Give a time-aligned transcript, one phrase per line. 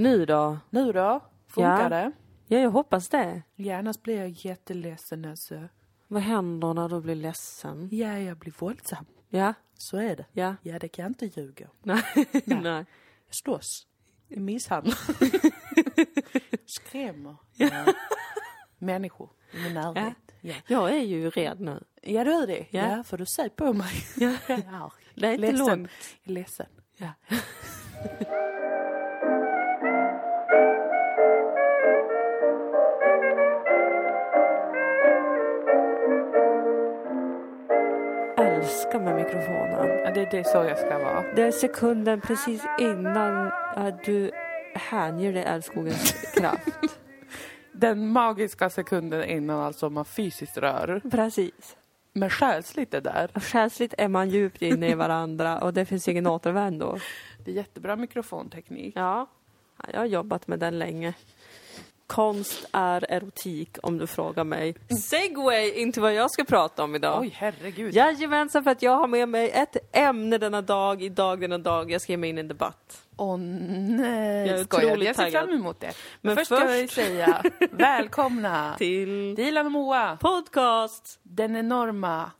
[0.00, 0.58] Nu då?
[0.70, 1.20] Nu då?
[1.48, 1.88] Funkar Ja.
[1.88, 2.12] det?
[2.46, 3.42] Ja, jag hoppas det.
[3.54, 5.68] Ja, annars blir jag jätteledsen alltså.
[6.08, 7.88] Vad händer när du blir ledsen?
[7.92, 9.04] Ja, jag blir våldsam.
[9.28, 10.26] Ja, Så är det.
[10.32, 10.54] ja.
[10.62, 11.68] Ja, det kan jag inte ljuga.
[11.82, 12.02] Nej.
[12.46, 12.84] Nej.
[13.26, 13.86] Jag slåss.
[14.28, 14.98] Misshandlar.
[16.66, 17.70] Skrämmer eh,
[18.78, 20.16] människor i min närhet.
[20.40, 20.54] Ja.
[20.66, 21.84] Jag är ju rädd nu.
[22.02, 22.66] ja, du är det?
[22.70, 22.96] Ja.
[22.96, 23.92] Ja, för du ser på mig.
[24.16, 24.28] Ja.
[24.48, 24.92] Arg.
[25.14, 25.66] Det är inte ledsen.
[25.66, 25.90] långt.
[26.24, 26.66] Ledsen.
[26.96, 27.08] Ja.
[38.90, 39.88] Älskar med mikrofonen.
[40.04, 41.24] Ja, det, det är så jag ska vara.
[41.34, 44.30] Det är sekunden precis innan äh, du
[44.74, 46.98] hänger dig älskogens kraft.
[47.72, 51.00] Den magiska sekunden innan alltså man fysiskt rör.
[51.10, 51.76] Precis.
[52.12, 53.30] Men själsligt är där.
[53.34, 56.98] Själsligt är man djupt inne i varandra och det finns ingen återvändo.
[57.44, 58.92] Det är jättebra mikrofonteknik.
[58.96, 59.26] Ja,
[59.92, 61.14] jag har jobbat med den länge.
[62.14, 64.74] Konst är erotik om du frågar mig.
[65.02, 67.20] Segway inte vad jag ska prata om idag.
[67.20, 67.94] Oj, herregud.
[67.94, 71.90] Jajamensan, för att jag har med mig ett ämne denna dag, idag denna dag.
[71.90, 73.02] Jag ska ge mig in i en debatt.
[73.16, 74.96] Åh nej, Jag är skojar.
[74.96, 75.86] Jag ser fram emot det.
[75.86, 80.16] Men, Men först ska jag först- säga välkomna Till Dilan och Moa.
[80.20, 81.18] podcast!
[81.22, 82.30] Den enorma,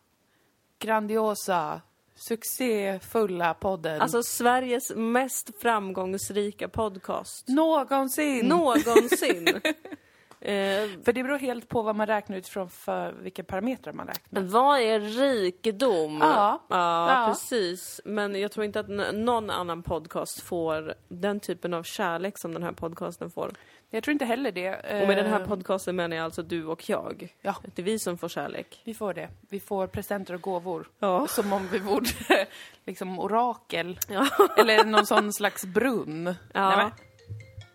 [0.79, 1.81] grandiosa,
[2.21, 4.01] succéfulla podden.
[4.01, 7.49] Alltså Sveriges mest framgångsrika podcast.
[7.49, 8.47] någonsin!
[8.47, 9.47] Någonsin.
[10.41, 14.43] eh, För det beror helt på vad man räknar utifrån för vilka parametrar man räknar.
[14.43, 16.19] vad är rikedom?
[16.21, 16.67] Ja.
[16.71, 17.27] ja, Ja.
[17.29, 18.01] precis.
[18.05, 22.62] Men jag tror inte att någon annan podcast får den typen av kärlek som den
[22.62, 23.53] här podcasten får.
[23.91, 24.75] Jag tror inte heller det.
[24.75, 27.35] Och med den här Eh, podcasten menar jag alltså du och jag.
[27.43, 27.55] Ja.
[27.63, 28.81] Det är vi som får kärlek.
[28.85, 29.29] Vi får det.
[29.49, 30.89] Vi får presenter och gåvor.
[30.99, 31.27] Ja.
[31.27, 32.07] Som om vi vore
[32.87, 33.99] liksom orakel.
[34.09, 34.29] Ja.
[34.59, 36.35] Eller någon sån slags brunn.
[36.53, 36.77] Ja.
[36.77, 36.91] Nej,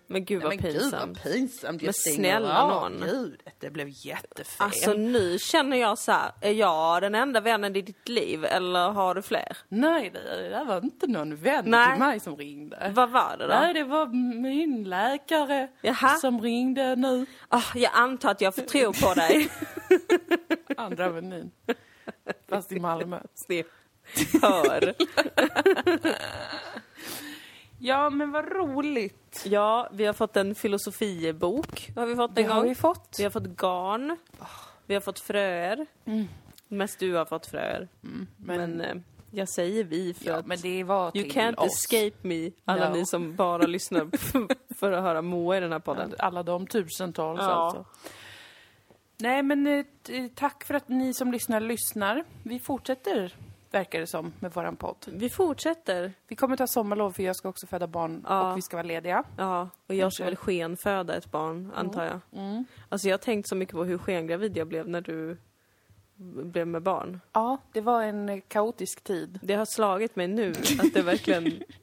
[0.07, 1.17] men, gud vad nej, men gud pinsamt.
[1.23, 1.81] vad pinsamt.
[1.81, 3.03] Men Jag snälla nån.
[3.05, 4.65] Gud, det blev jättefel.
[4.65, 8.89] Alltså nu känner jag så här, är jag den enda vännen i ditt liv eller
[8.89, 9.57] har du fler?
[9.67, 11.91] Nej, det, där var inte någon vän Nej.
[11.91, 12.91] till mig som ringde.
[12.95, 13.53] Vad var det då?
[13.53, 14.07] Nej, det var
[14.41, 16.15] min läkare Jaha.
[16.15, 17.25] som ringde nu.
[17.49, 19.49] Ah, jag antar att jag får tro på dig.
[20.77, 21.51] Andra avenyn.
[22.49, 23.19] Fast i Malmö.
[23.35, 23.67] Snipp.
[24.41, 24.93] Hör.
[27.79, 29.43] Ja, men vad roligt.
[29.45, 31.91] Ja, vi har fått en filosofibok.
[31.95, 32.69] Har vi fått Det en har gång.
[32.69, 33.15] vi fått.
[33.19, 34.17] Vi har fått garn.
[34.85, 35.85] Vi har fått fröer.
[36.05, 36.27] Mm.
[36.67, 37.87] Mest du har fått fröer.
[38.37, 38.95] Men, eh,
[39.31, 41.67] jag säger vi för Ja, att men det var you can't oss.
[41.67, 42.51] escape me.
[42.65, 42.93] Alla No.
[42.95, 44.09] ni som bara lyssnar
[44.79, 46.13] för att höra Moa i den här podden.
[46.19, 47.45] Alla de tusentals Ja.
[47.45, 47.85] alltså.
[49.17, 49.85] Nej, men eh,
[50.35, 52.23] tack för att ni som lyssnar lyssnar.
[52.43, 53.35] Vi fortsätter,
[53.75, 55.05] verkar det som, med våran podd.
[55.07, 56.13] Vi fortsätter.
[56.27, 58.51] Vi kommer ta sommarlov för jag ska också föda barn Ja.
[58.51, 59.23] och vi ska vara lediga.
[59.37, 62.19] Ja, och jag ska väl skenföda ett barn, antar jag.
[62.41, 62.65] Mm.
[62.89, 65.37] Alltså jag har tänkt så mycket på hur skengravid jag blev när du
[66.43, 67.21] blev med barn.
[67.33, 69.39] Ja, det var en kaotisk tid.
[69.43, 71.63] Det har slagit mig nu att det verkligen...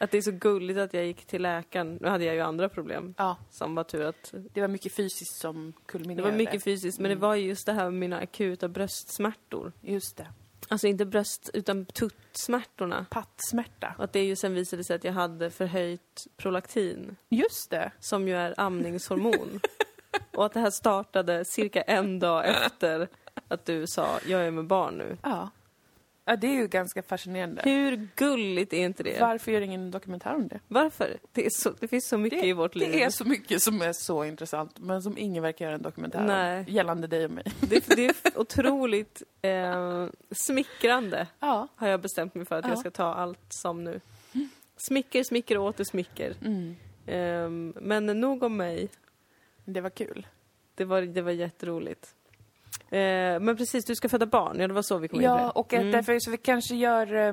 [0.00, 1.98] Att det är så gulligt att jag gick till läkaren.
[2.00, 3.14] Nu hade jag ju andra problem.
[3.18, 4.34] Ja, Som var tur att...
[4.52, 6.30] det var mycket fysiskt som Det kulminerade.
[6.30, 9.72] var mycket fysiskt, men det var ju just det här med mina akuta bröstsmärtor.
[9.80, 10.26] Just det.
[10.68, 13.06] Alltså inte bröst, utan tuttsmärtorna.
[13.10, 13.94] Pattsmärta.
[13.98, 17.16] Och att det ju sen visade sig att jag hade förhöjt prolaktin.
[17.28, 17.92] Just det.
[18.00, 19.60] som ju är amningshormon.
[20.36, 23.08] och att det här startade cirka en dag efter
[23.48, 25.16] att du sa jag är med barn nu.
[25.22, 25.50] Ja.
[26.28, 27.62] Ja, det är ju ganska fascinerande.
[27.64, 29.20] Hur gulligt är inte det?
[29.20, 30.60] Varför gör ingen dokumentär om det?
[30.68, 31.18] Varför?
[31.32, 32.92] Det, är så, det finns så mycket i vårt liv.
[32.92, 36.24] Det är så mycket som är så intressant, men som ingen verkar göra en dokumentär
[36.24, 36.58] Nej.
[36.58, 36.64] om.
[36.68, 37.44] Gällande dig och mig.
[37.60, 41.68] Det, det är otroligt eh, smickrande, Ja.
[41.76, 42.70] har jag bestämt mig för att Ja.
[42.70, 44.00] jag ska ta allt som nu.
[44.76, 46.34] Smicker, smicker och åter smicker.
[46.44, 46.76] Mm.
[47.06, 48.88] Ehm, men nog om mig.
[49.64, 50.26] Det var kul.
[50.74, 52.14] Det var, det var jätteroligt.
[52.90, 54.60] Eh, men precis, du ska föda barn.
[54.60, 55.90] Ja, det var så vi kom in på Ja, och mm.
[55.90, 57.14] därför så vi kanske gör...
[57.14, 57.32] eh,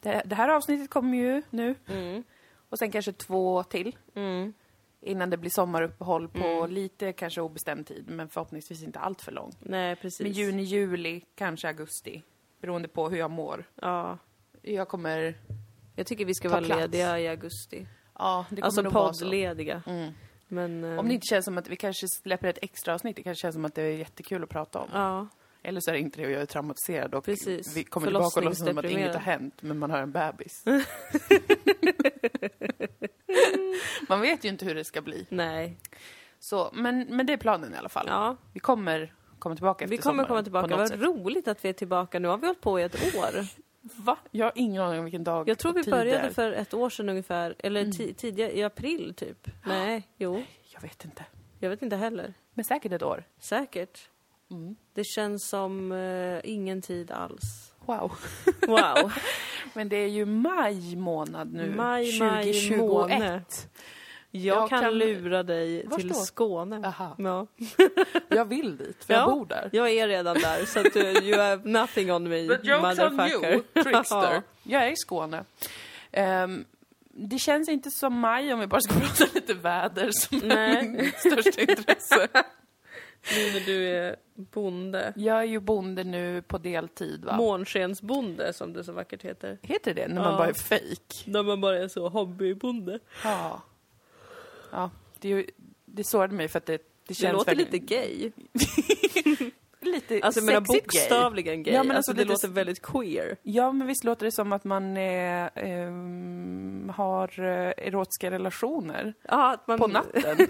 [0.00, 2.22] Det, det här avsnittet kommer ju nu, Mm.
[2.68, 3.96] och sen kanske två till.
[4.14, 4.52] Mm.
[5.00, 9.52] Innan det blir sommaruppehåll på lite kanske obestämd tid, men förhoppningsvis inte allt för lång.
[9.60, 10.20] Nej, precis.
[10.20, 12.22] Men juni, juli, kanske augusti.
[12.60, 13.64] Beroende på hur jag mår.
[13.80, 14.18] Ja.
[14.62, 15.34] Jag kommer...
[15.96, 16.80] Jag tycker vi ska vara plats.
[16.80, 17.86] lediga i augusti.
[18.18, 19.24] Ja, det kommer Alltså nog vara så.
[19.24, 19.82] poddlediga.
[19.86, 20.12] Mm.
[20.52, 20.84] Men...
[20.84, 23.42] eh, Om det inte känns som att vi kanske släpper ett extra avsnitt, det kanske
[23.42, 24.88] känns som att det är jättekul att prata om.
[24.92, 25.28] Ja,
[25.62, 27.76] Eller så är det inte det och jag är traumatiserad och Precis.
[27.76, 30.64] vi kommer tillbaka och låtsas som att inget har hänt, men man har en bebis.
[34.08, 35.26] man vet ju inte hur det ska bli.
[35.30, 35.76] nej.
[36.38, 38.06] Så, men, men det är planen i alla fall.
[38.08, 40.76] Ja, Vi kommer komma tillbaka efter vi kommer sommaren komma tillbaka.
[40.76, 41.00] Vad sätt.
[41.00, 42.18] roligt att vi är tillbaka.
[42.18, 43.30] Nu har vi hållit på i ett år.
[43.82, 44.16] Va?
[44.30, 46.18] Jag har ingen aning om vilken dag Jag tror vi började.
[46.18, 46.34] Mm.
[46.34, 47.54] för ett år sedan ungefär.
[47.58, 49.48] Eller ti- tidigare, i april typ.
[49.66, 50.42] Nej, jo.
[50.74, 51.24] Jag vet inte.
[51.58, 52.34] Jag vet inte heller.
[52.54, 53.24] Men säkert ett år.
[53.38, 54.08] Säkert.
[54.50, 54.76] Mm.
[54.94, 57.72] Det känns som eh, ingen tid alls.
[57.86, 58.12] Wow.
[58.66, 59.12] Wow.
[59.74, 61.74] Men det är ju maj månad nu.
[61.76, 62.78] Maj, maj 2021.
[62.80, 63.42] måne.
[64.34, 66.14] Jag, Jag kan, kan- lura dig Vars till?
[66.14, 66.86] Skåne.
[66.86, 67.14] Aha.
[67.18, 67.46] Ja.
[68.28, 69.20] Jag vill dit, för Ja.
[69.20, 69.70] jag bor där.
[69.72, 72.82] Jag är redan där, så att, uh, you have nothing on me, The joke's on
[73.16, 73.52] motherfucker.
[73.74, 74.34] you, trickster.
[74.34, 74.42] Ja.
[74.62, 75.44] Jag är i Skåne.
[76.12, 76.64] Ehm,
[77.10, 80.76] det känns inte som maj om vi bara ska prata lite väder som Nej.
[80.76, 82.28] är mitt största intresse.
[83.36, 85.12] Nu när du är bonde.
[85.16, 87.36] Jag är ju bonde nu på deltid va?
[87.36, 89.58] Månskensbonde, som det så vackert heter.
[89.62, 90.38] Heter det när man Ja.
[90.38, 91.14] bara är fake?
[91.30, 92.98] När man bara är så hobbybonde.
[93.24, 93.62] Ja.
[94.72, 94.90] Ja,
[95.20, 95.46] det, är
[95.84, 98.30] det sårade mig för att det, det Det känns låter väldigt, lite gay.
[99.80, 101.00] lite Alltså menar sexigt gay.
[101.08, 101.74] bokstavligen gay.
[101.74, 103.36] Ja, men alltså, alltså det låter väldigt queer.
[103.42, 109.66] Ja, men visst låter det som att man är, ehm, har eh, erotiska relationer att
[109.66, 109.78] man...
[109.78, 110.48] på natten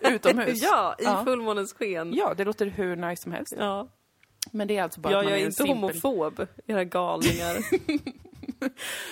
[0.00, 0.62] utomhus.
[0.62, 1.24] ja, i Ja.
[1.24, 2.14] fullmånens sken.
[2.14, 3.54] Ja, det låter hur nice som helst.
[3.58, 3.88] Ja.
[4.50, 6.84] Men det är alltså bara Ja, att man jag är en inte simpel- homofob, era
[6.84, 7.56] galningar.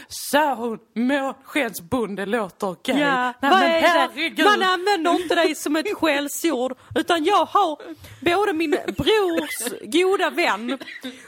[0.08, 2.94] Sa hon, månskensbonde låter gay.
[2.96, 3.88] Nej, vad är det?
[3.88, 4.44] herregud.
[4.44, 7.78] Man använder inte det som ett skällsord, utan jag har
[8.20, 10.78] både min brors goda vän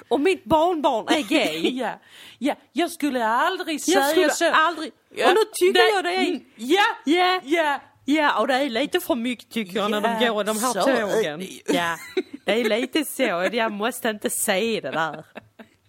[0.09, 1.71] och mitt barnbarn är gay.
[1.79, 1.99] Ja,
[2.39, 4.51] ja, jag skulle aldrig Jag säga skulle så.
[4.53, 4.93] aldrig...
[5.15, 6.27] Ja, Och nu tycker det- jag det är...
[6.29, 7.81] mm, Ja, Ja, ja.
[8.05, 10.73] ja, och det är lite för mycket tycker jag när de Ja, går de här
[10.73, 11.49] så tågen.
[11.67, 11.97] Ja,
[12.45, 13.49] det är lite så.
[13.53, 15.25] Jag måste inte säga det där.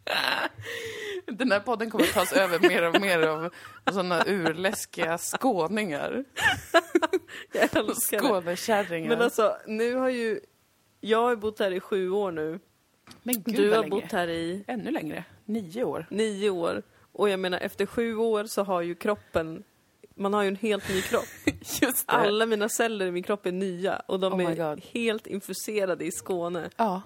[1.28, 3.50] Den här podden kommer att tas över mer och mer av
[3.92, 6.26] sådana urläskiga skåningar.
[7.54, 8.20] Jag älskar.
[8.20, 9.10] Skånekärringar.
[9.10, 10.40] Men alltså, nu har ju...
[11.02, 12.60] Jag har bott här i sju år nu.
[13.24, 13.90] Men gud Du har länge.
[13.90, 15.24] bott här i Ännu längre.
[15.46, 16.06] Nio år.
[16.10, 16.84] nio år.
[17.12, 19.64] Och jag menar, efter sju år så har ju kroppen...
[20.18, 21.26] Man har ju en helt ny kropp.
[21.82, 22.14] Just det.
[22.14, 26.12] Alla mina celler i min kropp är nya och de Oh är helt infuserade i
[26.12, 26.70] Skåne.
[26.78, 27.02] Ja.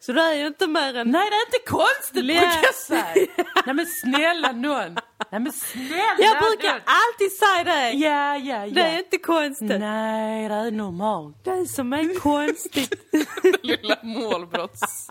[0.00, 1.10] Så det är ju inte mer än...
[1.10, 3.26] Nej, det är inte konstigt brukar jag säga.
[3.66, 4.96] Nej men snälla nån.
[5.30, 6.80] Nej men snälla Jag brukar nån.
[6.86, 7.90] alltid säga det!
[7.92, 8.74] Ja, ja, ja.
[8.74, 9.80] Det är inte konstigt.
[9.80, 11.44] Nej, det är normalt.
[11.44, 12.94] Det som är konstigt.
[13.62, 15.08] Lilla målbrotts...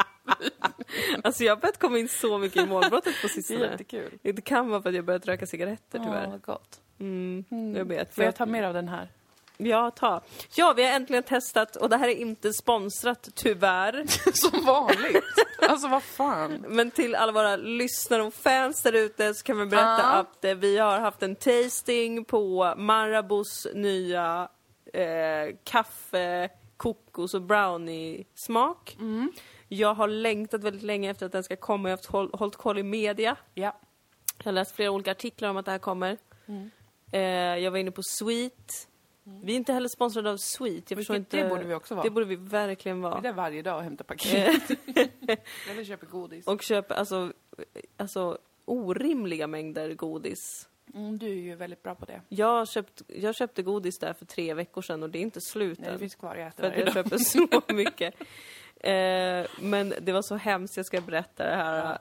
[1.23, 3.59] alltså jag har börjat komma in så mycket i målbrottet på Det är sistone.
[3.71, 4.19] jättekul.
[4.23, 6.27] Det kan vara för att jag börjat röka cigaretter Åh, tyvärr.
[6.27, 6.79] vad gott.
[6.99, 7.45] Mm,
[7.75, 8.15] jag vet.
[8.15, 9.09] Får jag ta mer av den här?
[9.57, 10.21] Ja, ta.
[10.55, 14.05] Ja, vi har äntligen testat och det här är inte sponsrat, tyvärr.
[14.33, 15.23] Som vanligt.
[15.69, 16.65] Alltså vad fan.
[16.67, 20.13] Men till alla våra lyssnare och fans där ute så kan vi berätta Ja.
[20.13, 24.49] att eh, vi har haft en tasting på Marabous nya
[24.93, 28.95] eh, kaffe, kokos och brownie-smak.
[28.99, 29.31] Mm.
[29.67, 31.89] Jag har längtat väldigt länge efter att den ska komma.
[31.89, 33.35] Jag har håll, hållit koll i media.
[33.53, 33.79] Ja.
[34.37, 36.17] Jag har läst flera olika artiklar om att det här kommer.
[36.45, 36.69] Mm.
[37.11, 38.87] Eh, jag var inne på Sweet.
[39.27, 40.91] Vi är inte heller sponsrade av Sweet.
[40.91, 41.37] Jag förstår inte.
[41.43, 42.03] det borde vi också vara.
[42.03, 43.21] Det borde vi verkligen Jag är vara.
[43.21, 44.69] där varje dag och hämtar paket.
[45.71, 46.47] Eller köper godis.
[46.47, 47.33] Och köper alltså,
[47.97, 50.69] alltså orimliga mängder godis.
[50.93, 52.21] Mm, du är ju väldigt bra på det.
[52.29, 55.79] Jag, köpt, jag köpte godis där för tre veckor sedan och det är inte slut
[55.79, 55.99] Nej, det än.
[55.99, 58.13] finns kvar jag äter För att jag köper så mycket.
[58.85, 61.97] Eh, men det var så hemskt, jag ska berätta det här.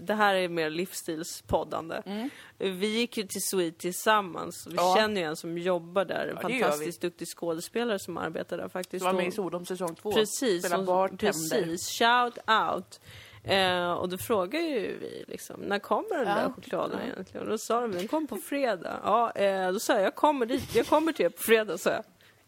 [0.00, 2.02] det här är mer livsstilspoddande.
[2.06, 2.30] Mm.
[2.58, 4.66] Vi gick ju till Sweet tillsammans.
[4.66, 4.94] Vi Ja.
[4.96, 6.26] känner ju en som jobbar där.
[6.26, 9.04] En Ja, fantastiskt duktig skådespelare som arbetar där faktiskt.
[9.04, 10.12] Du var med i Sodom säsong två.
[10.12, 11.16] Precis, bartender.
[11.16, 11.88] precis.
[11.98, 12.38] Shout
[12.74, 13.00] out.
[13.44, 16.34] Eh, och då frågar ju vi liksom, när kommer den Ja.
[16.34, 17.42] där chokladen egentligen?
[17.46, 19.00] Och då sa de, den kommer på fredag.
[19.04, 21.90] Ja, eh, då sa jag, jag kommer dit, jag kommer till er på fredag, sa
[21.90, 22.04] jag.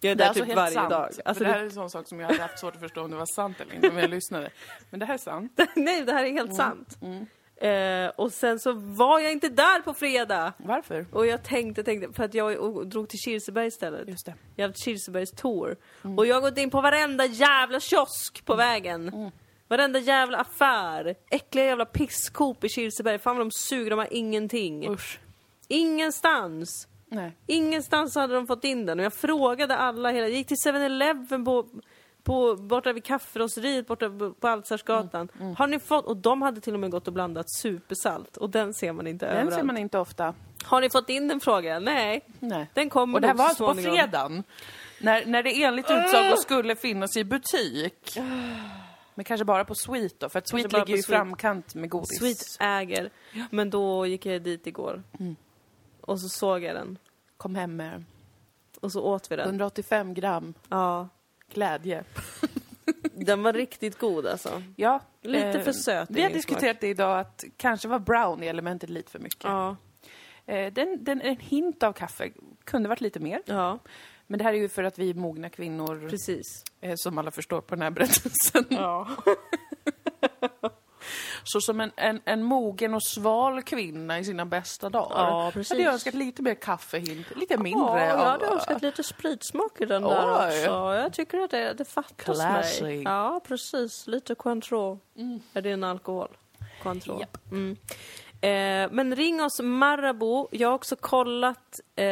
[0.07, 0.91] Jag är Det är där alltså typ varje sant.
[0.91, 1.11] dag.
[1.25, 3.11] Alltså, det här är en sån sak som jag hade haft svårt att förstå om
[3.11, 4.51] det var sant eller inte, om jag lyssnade.
[4.91, 5.61] Men det här är sant.
[5.77, 6.57] nej, det här är helt Mm.
[6.57, 6.99] sant.
[7.61, 10.53] Eh, och sen så var jag inte där på fredag.
[10.59, 11.07] Varför?
[11.13, 14.09] Och jag tänkte, tänkte, för att jag drog till Kirseberg istället.
[14.09, 14.35] Just det.
[14.57, 15.77] Jag har haft Kirsebergs tour.
[16.05, 16.19] Mm.
[16.19, 19.09] Och jag har gått in på varenda jävla kiosk på vägen.
[19.09, 19.31] Mm.
[19.69, 21.15] Varenda jävla affär.
[21.31, 23.19] Äckliga jävla pisskop i Kirseberg.
[23.19, 24.91] Fan vad de suger, de har ingenting.
[24.91, 25.21] Usch.
[25.69, 26.89] Ingenstans.
[27.09, 27.37] Nej.
[27.47, 28.99] Ingenstans hade de fått in den.
[28.99, 30.29] Och jag frågade alla hela...
[30.29, 31.69] Jag gick till 7-Eleven på,
[32.23, 34.11] på, borta vid kafferosteriet borta
[34.41, 35.29] på Alsarsgatan.
[35.41, 36.05] Mm, Har ni fått...
[36.07, 38.37] Och de hade till och med gått och blandat supersalt.
[38.37, 39.55] Och den ser man inte Den överallt.
[39.55, 40.35] ser man inte ofta.
[40.65, 41.85] Har ni fått in den frågan?
[41.85, 42.25] Nej.
[42.41, 42.67] Nej.
[42.75, 44.43] Den kommer Och det här var alltså på fredagen.
[45.01, 48.19] När, när det enligt utsago skulle finnas i butik.
[49.15, 52.19] Men kanske bara på Sweet då, för att Sweet ligger ju i framkant med godis.
[52.19, 53.11] Sweet äger.
[53.51, 55.03] Men då gick jag dit igår.
[55.21, 55.37] Mm.
[56.07, 56.99] Och så såg jag den.
[57.37, 58.05] Kom hem med
[58.81, 59.45] Och så åt vi den.
[59.47, 61.09] 185 gram Ja.
[61.53, 62.05] glädje.
[63.15, 64.63] Den var riktigt god alltså.
[64.77, 67.99] Ja, Lite Eh, för söt i Vi har min diskuterat det idag att kanske var
[67.99, 69.45] brownie-elementet lite för mycket.
[69.45, 69.77] Ja,
[70.49, 72.31] Eh, den, den, en hint av kaffe
[72.65, 73.43] kunde varit lite mer.
[73.47, 73.79] ja,
[74.27, 76.43] Men det här är ju för att vi är mogna kvinnor, precis.
[76.81, 78.65] eh, som alla förstår på den här berättelsen.
[78.69, 79.09] Ja.
[81.49, 85.17] Så som en, en, en mogen och sval kvinna i sina bästa dagar.
[85.17, 85.71] Ja, precis.
[85.71, 88.27] Hade jag önskat lite mer kaffehint, lite mindre Ja, jag av...
[88.27, 90.49] hade önskat lite spritsmak i den där Oj.
[90.49, 90.95] också.
[90.95, 92.83] Jag tycker att det, det fattas Classy.
[92.83, 93.03] mig.
[93.03, 94.07] Ja, precis.
[94.07, 94.99] Lite Cointreau.
[95.53, 96.29] Är det en alkohol?
[96.83, 97.21] Cointreau.
[97.21, 97.39] Japp.
[97.53, 97.77] Mm.
[98.41, 100.49] Eh, men ring oss Marabou.
[100.51, 102.05] Jag har också kollat eh,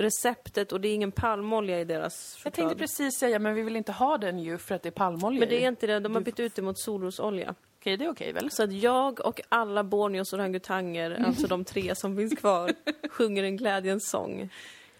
[0.00, 2.54] receptet och det är ingen palmolja i deras Jag choklad.
[2.68, 5.40] tänkte precis säga, men vi vill inte ha den ju för att det är palmolja
[5.40, 6.00] Men det är inte det.
[6.00, 7.54] De har bytt ut det mot solrosolja.
[7.80, 8.50] Okej, det är okej väl?
[8.50, 12.72] Så att jag och alla Borneos orangutanger, alltså de tre som finns kvar,
[13.10, 14.50] sjunger en glädjens sång.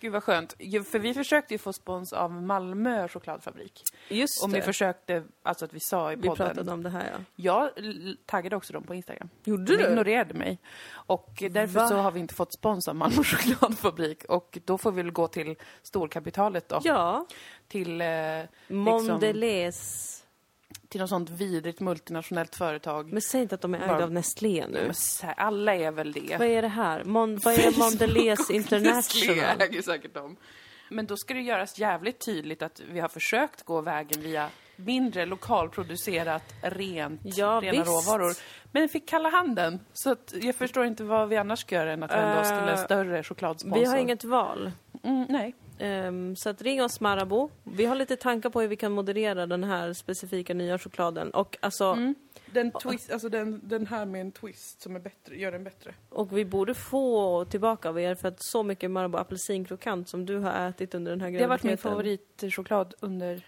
[0.00, 0.52] Gud vad skönt.
[0.90, 3.82] För vi försökte ju få spons av Malmö chokladfabrik.
[4.08, 4.64] Just Om vi det.
[4.64, 6.46] försökte, alltså att vi sa i Vi podden.
[6.46, 7.24] pratade om det här ja.
[7.36, 7.70] Jag
[8.26, 9.28] taggade också dem på Instagram.
[9.44, 9.88] Gjorde De du?
[9.90, 10.58] ignorerade mig.
[10.90, 11.88] Och därför Va?
[11.88, 14.24] så har vi inte fått spons av Malmö chokladfabrik.
[14.24, 16.80] Och då får vi väl gå till storkapitalet då.
[16.84, 17.26] Ja.
[17.68, 18.06] Till, eh,
[18.68, 20.19] Mondelez.
[20.88, 23.12] Till något sånt vidrigt multinationellt företag.
[23.12, 24.90] Men säg inte att de är ägda Bara- av Nestlé nu.
[25.22, 26.36] Här, alla är väl det.
[26.38, 27.04] Vad är det här?
[27.04, 29.38] Mon vad är Mondelez International?
[29.60, 30.36] äger säkert dem.
[30.92, 35.26] Men då ska det göras jävligt tydligt att vi har försökt gå vägen via mindre
[35.26, 37.86] lokalproducerat, rent, Ja, rena visst.
[37.86, 38.32] råvaror.
[38.72, 39.80] Men fick kalla handen.
[39.92, 42.56] Så att jag förstår inte vad vi annars ska göra än att vända oss till
[42.56, 43.78] en Eh, större chokladsponsor.
[43.80, 44.72] Vi har inget val.
[45.04, 45.54] Mm, nej.
[45.80, 47.48] Ehm, så att ring oss Marabou.
[47.64, 51.30] Vi har lite tankar på hur vi kan moderera den här specifika nya chokladen.
[51.30, 52.14] Och, alltså, Mm.
[52.52, 55.94] Den, twist, alltså den, den här med en twist som är bättre, gör den bättre.
[56.08, 60.36] och vi borde få tillbaka av er för att så mycket Marabou apelsinkrokant som du
[60.38, 61.92] har ätit under den här Det har varit min graviditeten.
[62.40, 63.46] favoritchoklad under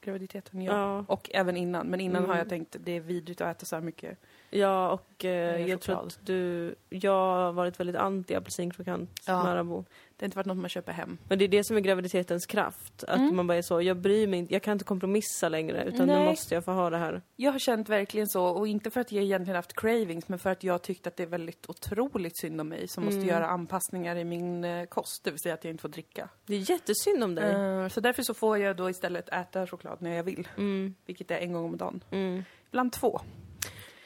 [0.00, 0.72] graviditeten, ja.
[0.72, 1.04] Ja.
[1.08, 1.86] Och även innan.
[1.86, 2.30] Men innan Mm.
[2.30, 4.18] har jag tänkt det är vidrigt att äta så här mycket.
[4.50, 6.06] Ja, och eh, jag tror choklad.
[6.06, 6.74] att du...
[6.88, 9.42] Jag har varit väldigt anti apelsinkrokant Ja.
[9.42, 9.84] Marabou.
[10.16, 11.18] Det har inte varit något man köper hem.
[11.28, 13.04] Men det är det som är graviditetens kraft.
[13.04, 13.36] Att Mm.
[13.36, 16.18] man bara är så, jag bryr mig inte, jag kan inte kompromissa längre utan Nej.
[16.18, 17.22] nu måste jag få ha det här.
[17.36, 20.50] Jag har känt verkligen så, och inte för att jag egentligen haft cravings, men för
[20.50, 23.28] att jag tyckt att det är väldigt otroligt synd om mig som måste Mm.
[23.28, 26.28] göra anpassningar i min eh, kost, det vill säga att jag inte får dricka.
[26.46, 27.52] Det är jättesynd om dig.
[27.52, 31.30] Eh, så därför så får jag då istället äta choklad när jag vill, Mm, vilket
[31.30, 32.04] är en gång om dagen.
[32.10, 32.42] mm.
[32.70, 33.20] Ibland två.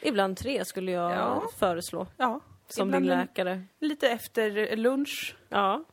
[0.03, 1.43] Ibland tre skulle jag Ja.
[1.59, 2.07] föreslå.
[2.17, 2.41] Ja.
[2.69, 3.63] Som Ibland din läkare.
[3.79, 5.85] Lite efter lunch, Ja,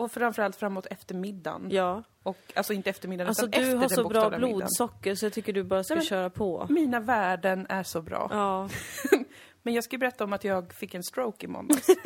[0.00, 1.68] och framförallt framåt eftermiddagen.
[1.70, 2.02] ja.
[2.22, 4.58] Och, alltså inte eftermiddagen, Alltså utan du efter har den så bra bokstavliga middagen.
[4.58, 6.66] blodsocker så jag tycker du bara ska Nej, köra på.
[6.70, 8.28] Mina värden är så bra.
[8.30, 8.68] Ja.
[9.62, 11.86] Men jag ska ju berätta om att jag fick en stroke i måndags.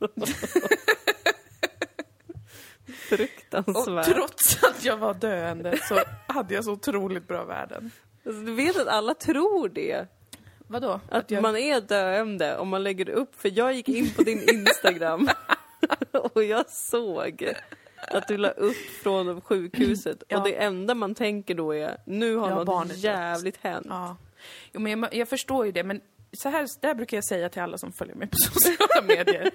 [0.00, 0.28] Och
[3.08, 4.06] Fruktansvärt.
[4.06, 7.90] trots att jag var döende så hade jag så otroligt bra värden.
[8.26, 10.06] Alltså, du vet att alla tror det.
[10.66, 11.00] Vadå?
[11.08, 11.42] Att jag...
[11.42, 15.28] man är döende om man lägger upp, för jag gick in på din Instagram
[16.34, 17.52] och jag såg
[18.08, 20.38] att du la upp från sjukhuset Ja.
[20.38, 22.98] och det enda man tänker då är nu har Ja, något barnet dött.
[22.98, 23.86] jävligt hänt.
[23.90, 24.16] Ja.
[24.72, 26.00] Jo, men jag, jag förstår ju det, men
[26.32, 29.50] så här där brukar jag säga till alla som följer mig på sociala medier.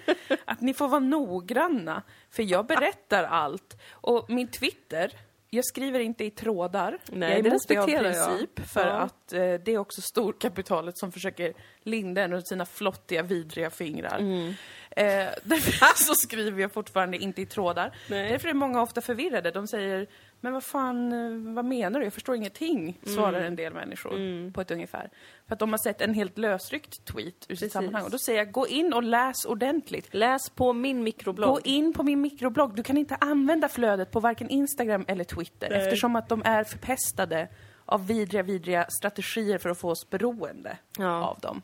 [0.45, 3.77] Att ni får vara noggranna, för jag berättar allt.
[3.91, 5.11] Och min Twitter,
[5.49, 6.97] jag skriver inte i trådar.
[7.11, 8.27] Nej, jag är det det respekterar jag.
[8.29, 8.93] princip, för Ja.
[8.93, 11.53] att eh, det är också storkapitalet som försöker
[11.83, 14.19] linda en runt sina flottiga, vidriga fingrar.
[14.19, 14.53] Mm.
[14.95, 15.05] Eh,
[15.43, 17.95] därför så skriver jag fortfarande inte i trådar.
[18.09, 18.29] Nej.
[18.31, 19.51] Därför är många ofta förvirrade.
[19.51, 20.07] De säger,
[20.41, 22.05] men vad fan, eh, vad menar du?
[22.05, 25.09] Jag förstår ingenting, svarar en del människor på ett ungefär.
[25.47, 28.03] För att de har sett en helt lösryckt tweet ur sitt sammanhang.
[28.03, 30.13] Och då säger jag, gå in och läs ordentligt.
[30.13, 31.49] Läs på min mikroblogg.
[31.49, 32.75] Gå in på min mikroblogg.
[32.75, 35.79] Du kan inte använda flödet på varken Instagram eller Twitter Nej.
[35.79, 37.47] eftersom att de är förpestade
[37.85, 41.23] av vidriga, vidriga strategier för att få oss beroende Ja.
[41.27, 41.61] av dem.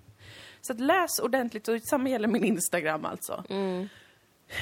[0.62, 3.44] Så att läs ordentligt, och samma gäller min Instagram alltså.
[3.50, 3.88] Mm.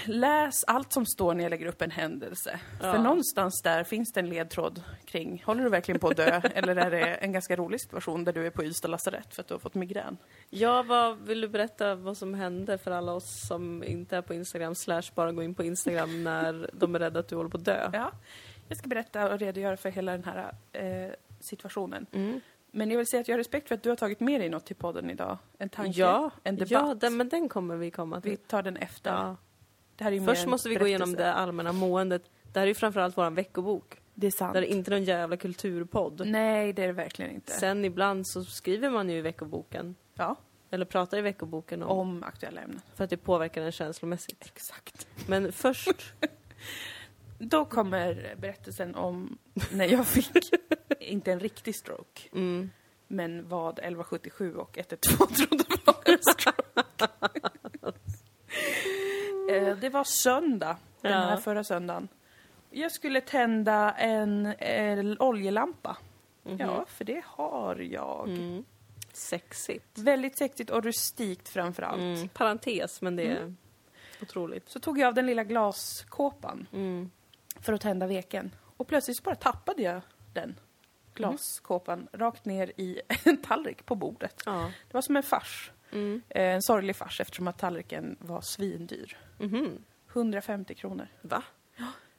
[0.05, 2.59] Läs allt som står när jag lägger upp en händelse.
[2.81, 2.91] Ja.
[2.91, 6.41] För någonstans där finns det en ledtråd kring, håller du verkligen på att dö?
[6.55, 9.47] eller är det en ganska rolig situation där du är på Ystad lasarett för att
[9.47, 10.17] du har fått migrän?
[10.49, 14.33] Ja, vad vill du berätta vad som hände för alla oss som inte är på
[14.33, 17.57] Instagram slash bara går in på Instagram när de är rädda att du håller på
[17.57, 17.89] att dö?
[17.93, 18.11] Ja,
[18.67, 22.05] jag ska berätta och redogöra för hela den här eh, situationen.
[22.11, 22.41] Mm.
[22.77, 24.49] Men jag vill säga att jag har respekt för att du har tagit med dig
[24.49, 25.37] något till podden idag.
[25.57, 26.71] En tanke, Ja, en debatt.
[26.71, 28.45] ja den, men den kommer vi komma Vi till.
[28.45, 29.11] tar den efter.
[29.11, 29.35] Ja.
[29.95, 31.29] Det här är Först måste vi gå igenom berättelse.
[31.29, 32.23] det allmänna måendet.
[32.53, 34.01] Det här är ju framförallt vår veckobok.
[34.13, 34.53] Det är sant.
[34.53, 36.21] Det är inte någon jävla kulturpodd.
[36.27, 37.51] Nej, det är det verkligen inte.
[37.51, 39.95] Sen ibland så skriver man ju i veckoboken.
[40.13, 40.35] Ja,
[40.71, 41.99] Eller pratar i veckoboken om.
[41.99, 42.81] om aktuella ämnen.
[42.95, 44.45] För att det påverkar en känslomässigt.
[44.55, 45.07] Exakt.
[45.27, 46.13] Men först,
[47.39, 49.37] Då kommer berättelsen om
[49.71, 50.31] när jag fick,
[50.99, 52.69] inte en riktig stroke, Mm.
[53.07, 57.07] men vad 1177 och 112 trodde var en stroke.
[59.51, 61.17] Eh, det var söndag, den Ja.
[61.19, 62.07] här förra söndagen.
[62.69, 65.97] Jag skulle tända en, en oljelampa.
[66.43, 68.29] Ja, för det har jag.
[68.29, 68.65] Mm.
[69.13, 69.97] Sexigt.
[69.97, 72.01] Väldigt sexigt och rustikt framför allt.
[72.01, 72.27] Mm.
[72.29, 73.53] Parentes, men det är
[74.21, 74.69] otroligt.
[74.69, 77.11] Så tog jag av den lilla glaskåpan Mm.
[77.61, 78.55] För att tända veken.
[78.77, 80.01] Och plötsligt bara tappade jag
[80.33, 80.59] den
[81.13, 84.41] glaskåpan rakt ner i en tallrik på bordet.
[84.45, 84.71] Ja.
[84.87, 85.71] Det var som en fars.
[85.91, 86.21] Mm.
[86.29, 89.17] Eh, En sorglig fars eftersom att tallriken var svindyr.
[89.39, 89.83] Mhm.
[90.13, 91.07] 150 kronor.
[91.21, 91.43] Va?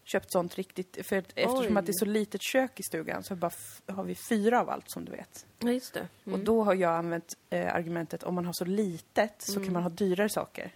[0.04, 1.78] Köpt sånt riktigt, för eftersom Oj.
[1.78, 3.50] att det är så litet kök i stugan så bara
[3.87, 5.47] har vi fyra av allt som du vet.
[5.59, 6.09] Ja, just det.
[6.26, 6.38] Mm.
[6.40, 9.64] Och då har jag använt eh, argumentet om man har så litet så Mm.
[9.64, 10.75] kan man ha dyrare saker.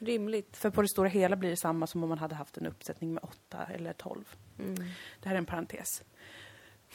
[0.00, 0.56] Rimligt.
[0.56, 3.14] För på det stora hela blir det samma som om man hade haft en uppsättning
[3.14, 4.34] med åtta eller tolv.
[4.58, 4.74] Mm.
[5.20, 6.02] Det här är en parentes.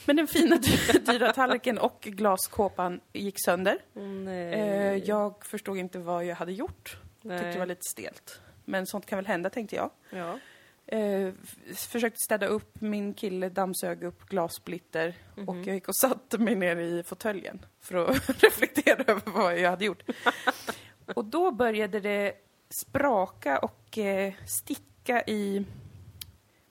[0.06, 3.78] Men den fina dy- dyra tallriken och glaskåpan gick sönder.
[3.94, 4.54] Nej.
[4.54, 6.98] Eh, jag förstod inte vad jag hade gjort.
[7.22, 7.40] Nej.
[7.40, 8.42] Tyckte det var lite stelt.
[8.66, 9.90] Men sånt kan väl hända, tänkte jag.
[10.10, 10.40] Ja.
[10.88, 11.34] Eh,
[11.76, 15.50] försökte städa upp, min kille dammsög upp glassplitter Mhm.
[15.50, 19.70] och jag gick och satte mig ner i fåtöljen för att reflektera över vad jag
[19.70, 20.04] hade gjort.
[21.16, 22.34] och då började det
[22.76, 25.66] spraka och eh, sticka i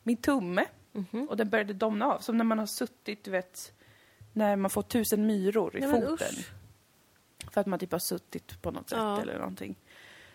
[0.03, 1.29] min tumme Mhm.
[1.29, 2.19] och den började domna av.
[2.19, 3.73] Som när man har suttit, du vet,
[4.33, 6.35] när man får tusen myror i Nej, foten.
[7.51, 9.21] För att man typ har suttit på något sätt Ja.
[9.21, 9.75] eller någonting.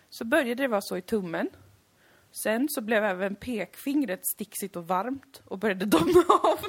[0.10, 1.50] Så började det vara så i tummen.
[2.32, 6.60] Sen så blev även pekfingret sticksigt och varmt och började domna av.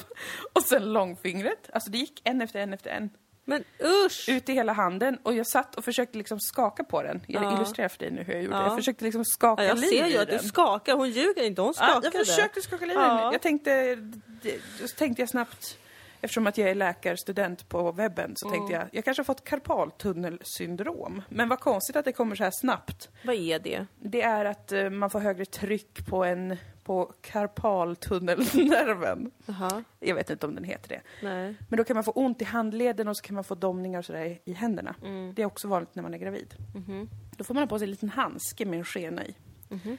[0.53, 1.71] Och sen långfingret.
[1.73, 3.11] Alltså det gick en efter en efter en.
[3.51, 3.65] Men
[4.07, 4.29] usch!
[4.29, 7.21] Ut i hela handen och jag satt och försökte liksom skaka på den.
[7.27, 7.55] Jag Ja.
[7.57, 8.57] illustrerar för dig nu hur jag gjorde.
[8.57, 8.63] Ja.
[8.67, 10.45] Jag försökte liksom skaka Ja, jag liv ser i ju att du den.
[10.45, 10.95] skakar.
[10.97, 12.17] Hon ljuger inte, hon Ja, skakade.
[12.17, 13.15] jag försökte skaka liv i Ja.
[13.23, 13.33] den.
[13.33, 13.97] Jag tänkte,
[14.99, 15.79] tänkte jag snabbt,
[16.21, 21.23] eftersom att jag är läkarstudent på webben, så tänkte jag, jag kanske har fått karpaltunnelsyndrom.
[21.29, 23.09] Men vad konstigt att det kommer så här snabbt.
[23.25, 23.87] Vad är det?
[23.99, 26.57] Det är att eh, man får högre tryck på en,
[26.91, 29.31] på karpaltunnelnerven.
[29.47, 31.01] Jaha, Jag vet inte om den heter det.
[31.23, 31.55] nej.
[31.69, 34.05] Men då kan man få ont i handleden och så kan man få domningar och
[34.05, 34.95] sådär i- händerna.
[35.03, 35.35] Mm.
[35.35, 36.55] Det är också vanligt när man är gravid.
[36.75, 37.09] Mhm.
[37.37, 39.35] Då får man ha på sig en liten handske med en skena i.
[39.69, 39.97] Mhm.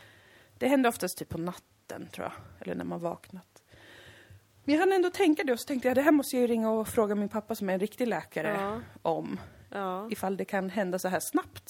[0.57, 2.33] Det händer oftast typ på natten, tror jag.
[2.59, 3.61] Eller när man vaknat.
[4.63, 6.47] Men jag hann ändå tänka det och så tänkte jag det här måste jag ju
[6.47, 8.79] ringa och fråga min pappa som är en riktig läkare Ja.
[9.01, 9.39] om.
[9.69, 10.07] Ja.
[10.11, 11.67] Ifall det kan hända så här snabbt.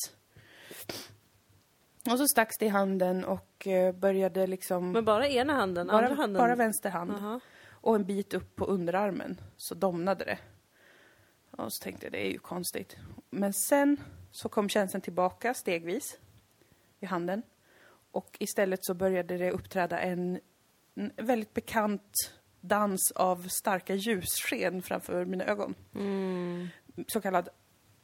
[2.11, 4.91] Och så stacks det i handen och eh, började liksom...
[4.91, 5.89] Men bara ena handen?
[5.89, 6.39] andra bara, handen?
[6.41, 7.11] bara vänster hand.
[7.21, 7.39] Jaha.
[7.69, 10.37] Och en bit upp på underarmen så domnade det.
[11.51, 12.97] Och så tänkte jag, det är ju konstigt.
[13.29, 13.97] Men sen
[14.31, 16.17] så kom känslan tillbaka stegvis
[16.99, 17.41] i handen.
[18.11, 20.39] Och istället så började det uppträda en,
[20.95, 22.13] en väldigt bekant
[22.61, 25.75] dans av starka ljussken framför mina ögon.
[25.95, 26.67] Mm.
[27.07, 27.49] Så kallad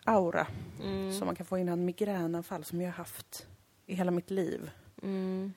[0.06, 0.48] aura,
[0.84, 1.14] Mm.
[1.14, 3.48] som man kan få innan migränanfall som jag har haft
[3.88, 4.72] i hela mitt liv.
[5.04, 5.54] Mm.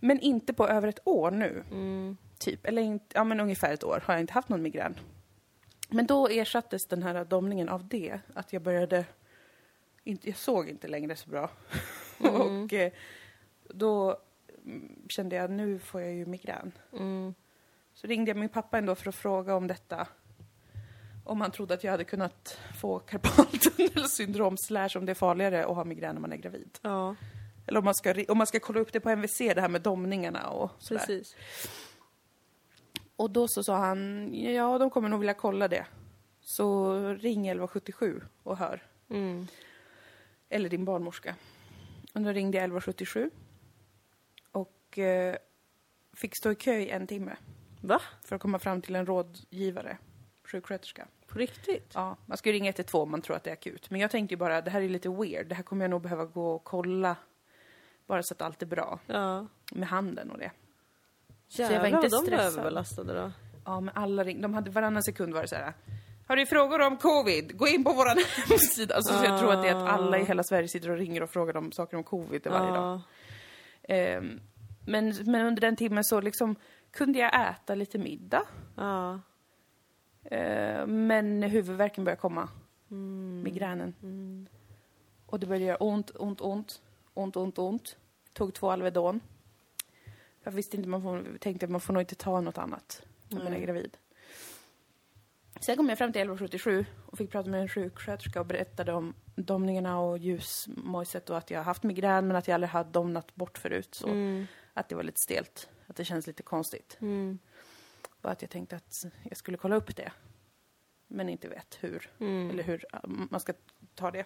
[0.00, 1.64] Men inte på över ett år nu.
[1.70, 2.16] Mm.
[2.38, 4.98] Typ, eller inte, ja men ungefär ett år har jag inte haft någon migrän.
[5.88, 9.04] Men då ersattes den här domningen av det, att jag började,
[10.04, 11.50] inte, jag såg inte längre så bra.
[12.18, 12.92] och eh,
[13.68, 14.16] då
[14.64, 16.72] mm, kände jag, nu får jag ju migrän.
[16.92, 17.34] Mm.
[17.94, 20.08] Så ringde jag min pappa ändå för att fråga om detta.
[21.24, 25.76] Om han trodde att jag hade kunnat få karpaltunnelsyndrom slash om det är farligare att
[25.76, 26.78] ha migrän när man är gravid.
[26.82, 27.16] Ja,
[27.66, 29.82] Eller om man ska, om man ska kolla upp det på MVC, det här med
[29.82, 31.00] domningarna och sådär.
[31.00, 31.36] precis.
[33.16, 35.86] Och då så sa han, ja de kommer nog vilja kolla det.
[36.40, 38.82] Så ring 1177 och hör.
[39.10, 39.46] Mm.
[40.48, 41.34] Eller din barnmorska.
[42.14, 43.30] Och då ringde jag 1177.
[44.52, 45.36] Och eh,
[46.14, 47.36] fick stå i kö i en timme
[47.80, 48.00] Va?
[48.24, 49.98] för att komma fram till en rådgivare,
[50.44, 51.06] sjuksköterska.
[51.26, 51.90] På riktigt?
[51.94, 53.90] Ja, man ska ju ringa 112 om man tror att det är akut.
[53.90, 55.46] Men jag tänkte ju bara, det här är lite weird.
[55.46, 57.16] Det här kommer jag nog behöva gå och kolla.
[58.06, 58.98] Bara så att allt är bra.
[59.06, 59.46] Ja.
[59.72, 60.50] Med handen och det.
[61.48, 62.52] Jävlar jag var inte vad de var stressad.
[62.52, 63.32] överbelastade då.
[63.64, 65.72] Ja, men alla ring, de hade varannan sekund var det så här.
[66.26, 67.58] Har du frågor om covid?
[67.58, 68.16] Gå in på våran
[68.48, 68.94] hemsida.
[68.94, 71.22] Alltså, så jag tror att det är att alla i hela Sverige sitter och ringer
[71.22, 72.76] och frågar om saker om covid varje dag.
[72.76, 73.02] Ja.
[73.94, 74.40] Ehm,
[74.86, 76.56] men, men under den timmen så liksom
[76.90, 78.42] kunde jag äta lite middag.
[78.76, 79.20] Ja.
[80.24, 82.48] Ehm, men huvudvärken började komma.
[82.90, 83.42] Mm.
[83.42, 83.94] Migränen.
[84.02, 84.46] Mm.
[85.26, 86.82] Och det började göra ont, ont, ont.
[87.16, 87.96] Ont, ont, ont.
[88.32, 89.20] Tog två Alvedon.
[90.42, 93.44] Jag visste inte, man får, tänkte att man får nog inte ta något annat när
[93.44, 93.96] man är gravid.
[95.60, 99.14] Sen kom jag fram till 1177 och fick prata med en sjuksköterska och berättade om
[99.36, 103.34] domningarna och ljusmojset och att jag har haft migrän men att jag aldrig hade domnat
[103.34, 103.94] bort förut.
[103.94, 104.46] Så Mm.
[104.74, 105.68] att det var lite stelt.
[105.88, 106.96] att det känns lite konstigt.
[107.00, 107.38] Mm.
[108.22, 110.12] Bara att jag tänkte att jag skulle kolla upp det.
[111.06, 112.50] Men inte vet hur, Mm.
[112.50, 112.84] eller hur
[113.30, 113.52] man ska
[113.94, 114.24] ta det.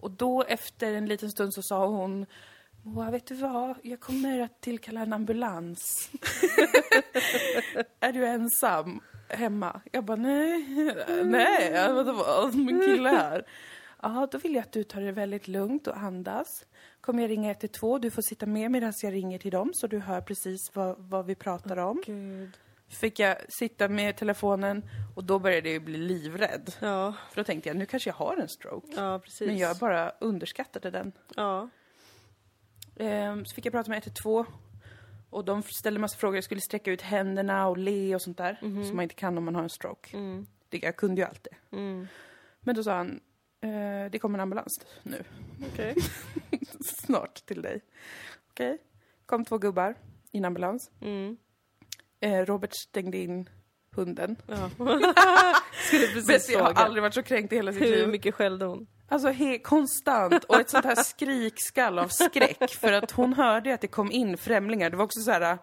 [0.00, 2.26] Och då efter en liten stund så sa hon
[2.82, 3.76] Moa, vet du vad?
[3.82, 6.10] Jag kommer att tillkalla en ambulans.
[8.00, 9.80] är du ensam hemma?
[9.92, 10.64] Jag bara, nej,
[11.24, 13.46] nej, vadå, min kille här.
[14.02, 16.66] Ja, då vill jag att du tar det väldigt lugnt och andas.
[17.00, 19.98] Kommer jag ringa 112, du får sitta med medan jag ringer till dem så du
[19.98, 22.02] hör precis vad, vad vi pratar om.
[22.06, 22.58] Gud.
[22.88, 24.82] Fick jag sitta med telefonen
[25.16, 26.72] och då började jag bli livrädd.
[26.80, 28.92] Ja, För då tänkte jag, nu kanske jag har en stroke.
[28.96, 29.20] ja.
[29.40, 31.12] Men jag bara underskattade den.
[31.36, 31.68] Ja.
[32.96, 34.46] Ehm, så fick jag prata med 112
[35.30, 36.36] och de ställde massa frågor.
[36.36, 38.56] Jag skulle sträcka ut händerna och le och sånt där.
[38.60, 40.16] Som man inte kan om man har en stroke.
[40.16, 40.46] Mm.
[40.68, 41.76] Det, jag kunde ju allt det.
[41.76, 42.06] Mm.
[42.60, 43.20] Men då sa han,
[43.60, 45.24] eh, det kommer en ambulans nu.
[45.72, 45.94] Okej.
[46.80, 47.80] Snart till dig.
[48.50, 48.78] Okej.
[49.26, 49.94] Kom två gubbar
[50.32, 50.90] i en ambulans.
[51.00, 51.36] Mm.
[52.20, 53.48] Eh, Robert stängde in
[53.96, 54.36] hunden.
[54.46, 54.70] Ja.
[55.86, 58.08] Skulle precis Vet, jag har aldrig varit så kränkt i hela sitt Hur liv.
[58.08, 58.86] mycket skällde hon?
[59.08, 63.80] Alltså he, konstant och ett sånt här skrikskall av skräck för att hon hörde att
[63.80, 64.90] det kom in främlingar.
[64.90, 65.58] Det var också så här,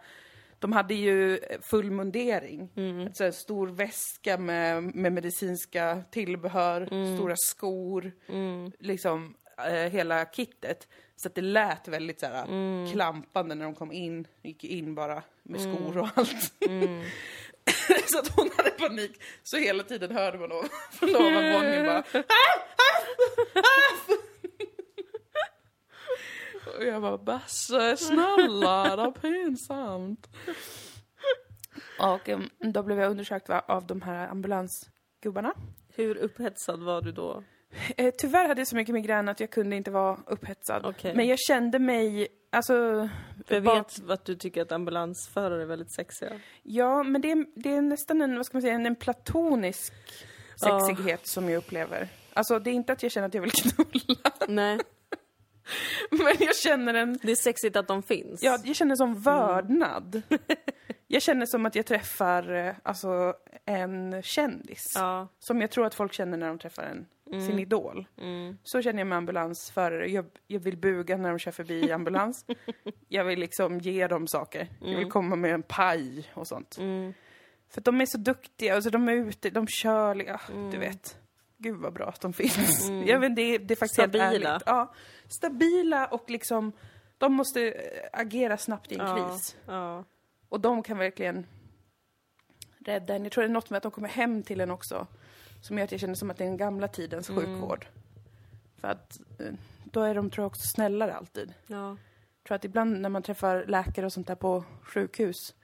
[0.60, 2.70] de hade ju full mundering.
[2.76, 3.08] Mm.
[3.20, 8.72] En stor väska med, med medicinska tillbehör, stora skor, Mm.
[8.80, 10.88] liksom eh, hela kittet.
[11.16, 12.92] Så att det lät väldigt så här Mm.
[12.92, 16.54] klampande när de kom in, gick in bara med skor och allt.
[16.70, 17.04] Mm.
[18.06, 19.22] så att hon hade panik.
[19.44, 22.04] Så hela tiden hörde man ov- från ovanvåningen bara
[26.78, 30.28] Och jag bara, Basse, snälla, det är pinsamt.
[32.00, 35.54] Och em, då blev jag undersökt av de här ambulansgubbarna.
[35.94, 37.44] Hur upphetsad var du då?
[37.98, 40.86] Eh, tyvärr hade jag så mycket migrän att jag kunde inte vara upphetsad.
[40.86, 41.16] Okej.
[41.16, 43.10] Men jag kände mig, alltså...
[43.48, 46.32] Jag vet att du tycker att ambulansförare är väldigt sexiga.
[46.64, 49.94] Ja, men det är, det är nästan en, vad ska man säga, en, en platonisk
[50.56, 52.08] sexighet som jag upplever.
[52.34, 54.80] Alltså det är inte att jag känner att jag vill knulla, Nej,
[56.12, 58.44] men jag känner en, det är sexigt att de finns.
[58.44, 60.22] ja, jag känner som vördnad.
[61.08, 63.34] jag känner som att jag träffar, eh, alltså
[63.66, 64.92] en kändis.
[64.96, 65.28] Ja.
[65.40, 68.08] Som jag tror att folk känner när de träffar en, sin idol.
[68.18, 68.58] Mm.
[68.64, 70.08] Så känner jag med ambulansförare.
[70.12, 72.46] Jag, jag vill buga när de kör förbi ambulans.
[73.08, 74.68] jag vill liksom ge dem saker.
[74.82, 76.78] Jag vill komma med en paj och sånt.
[76.78, 77.14] Mm.
[77.70, 80.72] För de är så duktiga, alltså de är ute, de kör, ja, Mm.
[80.72, 81.18] du vet.
[81.58, 82.90] Gud vad bra att de finns.
[83.06, 84.50] Jag vet, det, är- det är faktiskt helt Stabila.
[84.50, 84.64] ärligt.
[84.66, 84.94] Ja,
[85.28, 86.72] stabila och liksom,
[87.18, 87.74] de måste eh,
[88.14, 89.30] agera snabbt i en Ja.
[89.30, 89.56] kris.
[89.68, 90.04] Ja.
[90.50, 91.46] Och de kan verkligen
[92.86, 93.24] rädda en.
[93.24, 95.08] Jag tror det är något med att de kommer hem till en också.
[95.66, 97.42] Som gör att jag känner som att det är den gamla tidens Mm.
[97.46, 97.88] sjukvård.
[98.78, 101.54] För att eh, då är de, tror jag, också snällare alltid.
[101.68, 101.88] Ja.
[101.90, 105.56] Jag tror att ibland när man träffar läkare och sånt där på sjukhus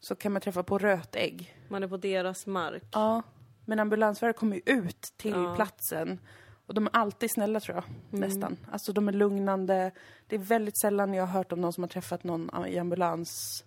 [0.00, 1.56] så kan man träffa på rötägg.
[1.68, 2.82] Man är på deras mark.
[2.92, 3.22] Ja,
[3.64, 5.54] men ambulansförare kommer ju ut till Ja.
[5.56, 6.20] platsen.
[6.66, 7.84] Och de är alltid snälla tror jag,
[8.20, 8.56] nästan.
[8.72, 9.90] Alltså de är lugnande.
[10.26, 13.64] Det är väldigt sällan jag har hört om någon som har träffat någon i ambulans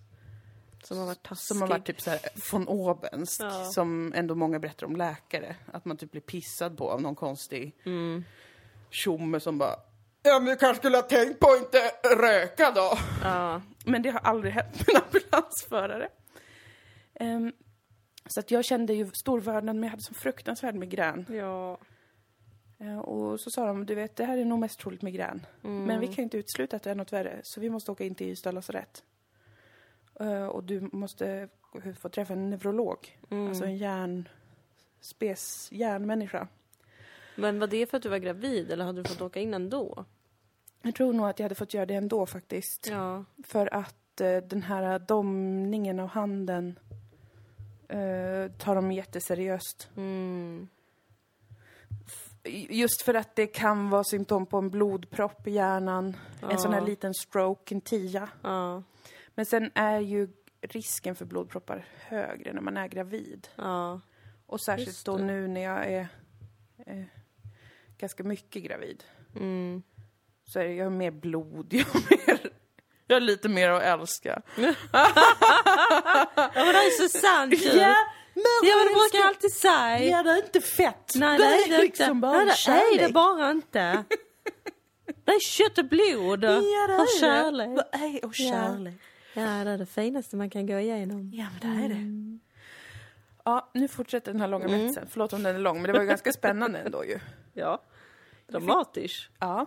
[0.82, 1.46] Som har varit taskig.
[1.46, 2.20] som har varit typ såhär
[2.52, 3.64] von obensk, Ja.
[3.64, 5.56] som ändå många berättar om läkare.
[5.72, 8.24] Att man typ blir pissad på av någon konstig Mm.
[8.90, 9.74] tjomme som bara
[10.22, 11.78] Ja men du kanske skulle ha tänkt på att inte
[12.16, 12.92] röka då.
[13.22, 13.60] Ja.
[13.84, 16.08] Men det har aldrig hänt med en ambulansförare.
[17.14, 17.52] Ehm,
[18.26, 21.26] så att jag kände ju stor vördnad men jag hade så fruktansvärd migrän.
[21.28, 21.78] Ja.
[22.80, 25.46] Eh, och så sa de, du vet det här är nog mest troligt migrän.
[25.64, 25.84] Mm.
[25.84, 28.14] Men vi kan inte utesluta att det är något värre så vi måste åka in
[28.14, 29.02] till Ystad lasarett.
[30.20, 31.48] Eh, och du måste
[32.00, 33.48] få träffa en neurolog, Mm.
[33.48, 34.28] alltså en hjärn,
[35.00, 36.48] spes hjärnmänniska.
[37.36, 40.04] Men var det för att du var gravid eller hade du fått åka in ändå?
[40.82, 42.86] Jag tror nog att jag hade fått göra det ändå faktiskt.
[42.90, 43.24] Ja.
[43.44, 46.78] För att eh, den här domningen av handen
[47.88, 49.88] eh, tar de jätteseriöst.
[49.96, 50.68] Mm.
[52.68, 56.16] Just för att det kan vara symptom på en blodpropp i hjärnan,
[56.50, 56.86] en sån här Ja.
[56.86, 58.28] liten stroke, en tia.
[58.42, 58.82] Ja.
[59.40, 60.28] Men sen är ju
[60.60, 63.48] risken för blodproppar högre när man är gravid.
[63.56, 64.00] Ja.
[64.46, 66.08] Och särskilt då nu när jag är
[66.86, 67.04] eh,
[67.98, 69.04] ganska mycket gravid.
[69.36, 69.82] Mm.
[70.44, 72.50] Så är det, jag har mer blod, jag har, mer,
[73.06, 74.42] jag har lite mer att älska.
[74.56, 74.74] Ja
[76.54, 77.78] men det är så sant ju!
[77.78, 77.94] men
[78.62, 80.04] Ja men det brukar jag alltid säga.
[80.04, 81.12] Ja, det är inte fett.
[81.14, 82.14] Nej det är det liksom inte.
[82.20, 83.06] bara Nej det är kärlek.
[83.06, 84.04] det bara inte.
[85.24, 87.68] Det är kött och blod och, Ja, det och är kärlek.
[87.68, 87.98] det.
[87.98, 88.94] Nej, och kärlek.
[88.94, 91.30] Ja det är det finaste man kan gå igenom.
[91.34, 92.38] Ja, men det är det.
[93.44, 94.78] Ja, nu fortsätter den här långa Mm.
[94.78, 95.06] berättelsen.
[95.10, 97.18] Förlåt om den är lång, men det var ju ganska spännande ändå ju.
[97.52, 97.82] Ja.
[98.46, 99.30] Dramatiskt.
[99.38, 99.66] Ja.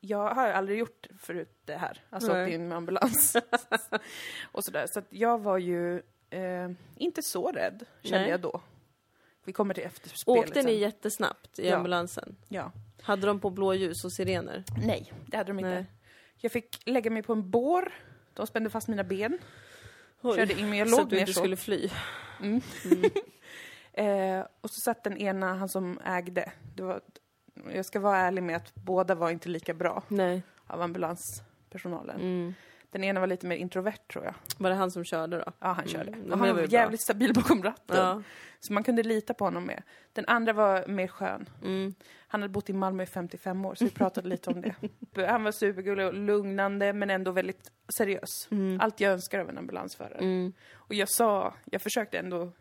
[0.00, 3.36] jag har aldrig gjort förut det här, alltså åkt in med ambulans.
[4.52, 4.86] och sådär.
[4.86, 5.96] Så att jag var ju
[6.30, 8.30] eh, inte så rädd, kände Nej.
[8.30, 8.60] jag då.
[9.44, 10.78] Vi kommer till efterspelet Åkte ni sen.
[10.78, 11.76] jättesnabbt i Ja.
[11.76, 12.36] ambulansen?
[12.48, 12.72] Ja.
[13.02, 14.64] Hade de på blåljus och sirener?
[14.86, 15.70] Nej, det hade de inte.
[15.70, 15.86] Nej.
[16.36, 17.92] Jag fick lägga mig på en bår.
[18.34, 19.38] De spände fast mina ben.
[20.22, 21.40] Oj, Körde in, men jag så låg att du inte så.
[21.40, 21.90] skulle fly?
[23.94, 26.52] Eh, och så satt den ena, han som ägde.
[26.76, 27.00] Det var,
[27.74, 30.42] jag ska vara ärlig med att båda var inte lika bra Nej.
[30.66, 32.20] av ambulanspersonalen.
[32.20, 32.54] Mm.
[32.92, 34.34] Den ena var lite mer introvert tror jag.
[34.58, 35.52] Var det han som körde då?
[35.58, 36.10] Ja, han körde.
[36.10, 36.64] Mm, han var ju bra.
[36.64, 37.96] jävligt stabil bakom ratten.
[37.96, 38.22] Ja.
[38.60, 39.82] Så man kunde lita på honom med.
[40.12, 41.48] Den andra var mer skön.
[41.62, 41.94] Mm.
[42.28, 44.74] Han hade bott i Malmö i 55 år, så vi pratade lite om det.
[45.26, 48.48] Han var supergullig och lugnande, men ändå väldigt seriös.
[48.80, 50.18] Allt jag önskar av en ambulansförare.
[50.18, 50.52] Mm.
[50.72, 52.52] Och jag sa, jag försökte ändå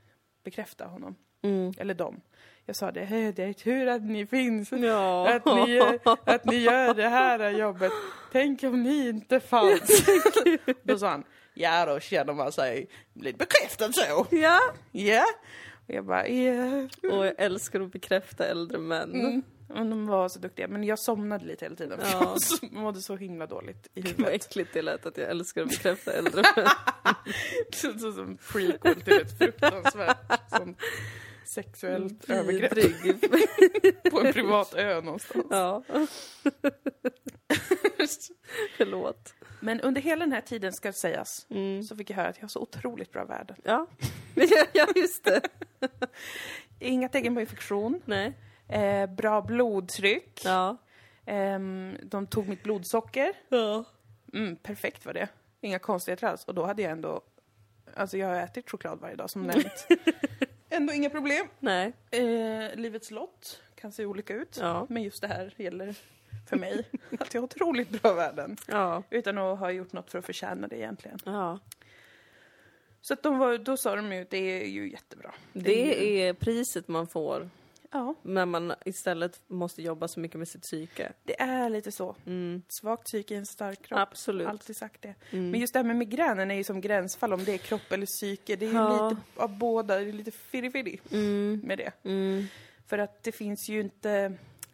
[0.44, 1.16] bekräfta honom.
[1.42, 1.74] Mm.
[1.78, 2.22] Eller dem.
[2.66, 4.72] Jag sa det, "Hej, det är tur att ni finns.
[4.72, 5.30] Ja.
[5.30, 5.80] Att ni,
[6.26, 7.92] att ni gör det här jobbet.
[8.32, 10.06] Tänk om ni inte fanns.
[10.84, 14.26] då sa han, ja då känner man sig lite bekräftad så.
[14.32, 14.60] ja.
[14.92, 15.24] Ja.
[15.88, 16.88] Och jag bara, ja.
[17.12, 19.14] Och jag älskar att bekräfta äldre män.
[19.16, 19.42] Mm.
[19.70, 22.00] Och de var så duktiga, men jag somnade lite hela tiden.
[22.02, 22.36] För Ja.
[22.62, 24.34] jag mådde så himla dåligt i Vad huvudet.
[24.46, 26.68] äckligt det lät att jag älskar att bekräfta äldre män.
[27.74, 30.18] Så, så, som prequel till ett fruktansvärt
[30.58, 30.78] sånt
[31.46, 33.32] sexuellt övergrepp Vidrig.
[34.12, 35.46] på en privat ö någonstans.
[35.50, 35.84] Ja.
[38.78, 39.34] Förlåt.
[39.60, 41.84] Men under hela den här tiden ska sägas, Mm.
[41.84, 43.56] så fick jag höra att jag har så otroligt bra värden.
[43.64, 43.88] Ja.
[44.74, 45.42] ja, just det.
[46.80, 48.34] Inga tecken på infektion, Nej.
[48.70, 50.78] eh, bra blodtryck, Ja.
[51.26, 53.34] ehm, de tog mitt blodsocker.
[53.50, 53.84] Ja.
[54.34, 55.28] Mm, perfekt var det.
[55.62, 56.46] Inga konstigheter alls.
[56.46, 57.22] Och då hade jag ändå,
[57.96, 59.88] alltså jag har ätit choklad varje dag som nämnt.
[60.72, 61.48] Ändå inga problem.
[61.60, 61.94] Nej.
[62.12, 64.58] Eh, livets lott kan se olika ut.
[64.62, 64.86] Ja.
[64.90, 65.96] Men just det här gäller
[66.50, 66.86] för mig.
[67.20, 68.58] Att jag har otroligt bra värden.
[68.68, 69.04] Ja.
[69.10, 71.20] Utan att ha gjort något för att förtjäna det egentligen.
[71.26, 71.60] Ja.
[73.02, 75.34] Så att de var, då sa de ju det är ju jättebra.
[75.54, 77.50] Det ju, är priset man får
[77.92, 81.12] Ja, när man istället måste jobba så mycket med sitt psyke.
[81.24, 82.16] det är lite så.
[82.26, 82.62] Mm.
[82.68, 84.00] Svagt psyke är en stark kropp.
[84.00, 84.48] Absolut.
[84.48, 85.16] Alltid sagt det.
[85.32, 85.52] Mm.
[85.52, 88.06] Men just det här med migränen är ju som gränsfall om det är kropp eller
[88.06, 88.56] psyke.
[88.56, 89.10] Det är ju Ja.
[89.10, 91.62] lite av båda, det är lite firri Mm.
[91.64, 91.92] med det.
[92.04, 92.46] Mm.
[92.88, 94.34] För att det finns ju inte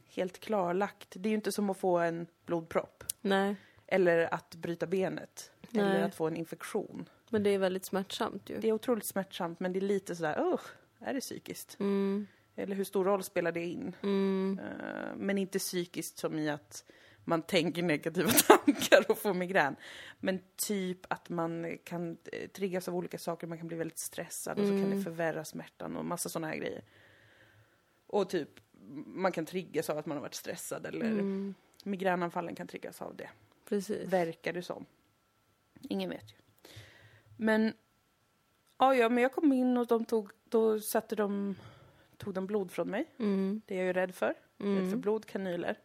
[0.10, 1.08] helt klarlagt.
[1.14, 3.04] Det är ju inte som att få en blodpropp.
[3.22, 3.56] Nej,
[3.88, 5.52] Eller att bryta benet.
[5.74, 6.04] Eller Nej.
[6.04, 7.10] att få en infektion.
[7.30, 8.58] men det är väldigt smärtsamt ju.
[8.60, 10.60] Det är otroligt smärtsamt men det är lite sådär, oh,
[11.00, 11.78] är det psykiskt?
[11.80, 12.28] Mm.
[12.60, 13.96] Eller hur stor roll spelar det in?
[14.04, 14.60] Mm.
[14.60, 16.84] Eh, men inte psykiskt som i att
[17.24, 19.76] man tänker negativa tankar och får migrän.
[20.20, 24.60] Men typ att man kan eh, triggas av olika saker, man kan bli väldigt stressad
[24.60, 24.98] och så kan Mm.
[24.98, 26.84] det förvärra smärtan och massa sådana här grejer.
[28.08, 28.50] Och typ,
[29.06, 31.54] man kan triggas av att man har varit stressad eller Mm.
[31.84, 33.30] migränanfallen kan triggas av det.
[33.70, 34.08] Precis.
[34.08, 34.86] Verkar det som.
[35.82, 36.36] Ingen vet ju.
[37.38, 37.74] Men,
[38.78, 41.56] ja, ja, men jag kom in och de tog, då satte de,
[42.18, 43.12] tog de blod från mig.
[43.20, 43.62] Mm.
[43.66, 44.28] Det är jag ju rädd för.
[44.28, 45.02] Rädd för Mm.
[45.02, 45.80] blod, kanyler,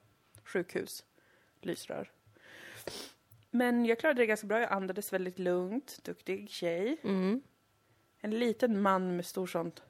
[0.45, 1.05] sjukhus,
[1.61, 2.11] lysrör.
[3.51, 4.61] Men jag klarade det ganska bra.
[4.61, 5.99] Jag andades väldigt lugnt.
[6.05, 6.97] Duktig tjej.
[7.05, 7.42] Mm.
[8.18, 9.83] En liten man med stor sånt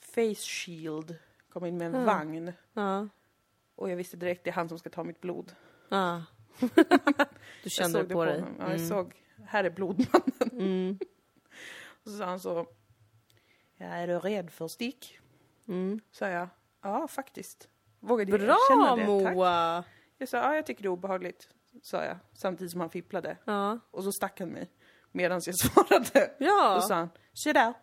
[0.00, 1.16] face shield
[1.48, 2.06] kom in med en Mm.
[2.06, 2.52] vagn.
[2.72, 3.08] Ja.
[3.74, 5.52] Och jag visste direkt det är han som ska ta mitt blod.
[5.88, 6.20] Ah.
[7.62, 8.40] du kände såg det på dig?
[8.40, 8.54] honom.
[8.58, 8.88] Ja, jag Mm.
[8.88, 9.14] såg,
[9.46, 10.50] här är blodmannen.
[10.52, 10.98] Mm.
[12.04, 12.66] Och så sa han så,
[13.76, 15.18] ja, är du rädd för stick?
[15.68, 16.00] Mm.
[16.10, 16.48] Sa jag,
[16.82, 17.68] ja faktiskt.
[18.00, 19.24] Vågade jag Bra erkänna det.
[19.24, 19.34] Tack.
[19.34, 19.84] Moa!
[20.18, 21.48] Jag sa, ja jag tycker det är obehagligt.
[21.82, 23.36] Sa jag, samtidigt som han fipplade.
[23.44, 23.78] Ja.
[23.90, 24.70] Och så stack han mig.
[25.12, 26.30] Medan jag svarade.
[26.38, 26.80] Då Ja!
[26.88, 27.10] sa han,
[27.44, 27.74] se där.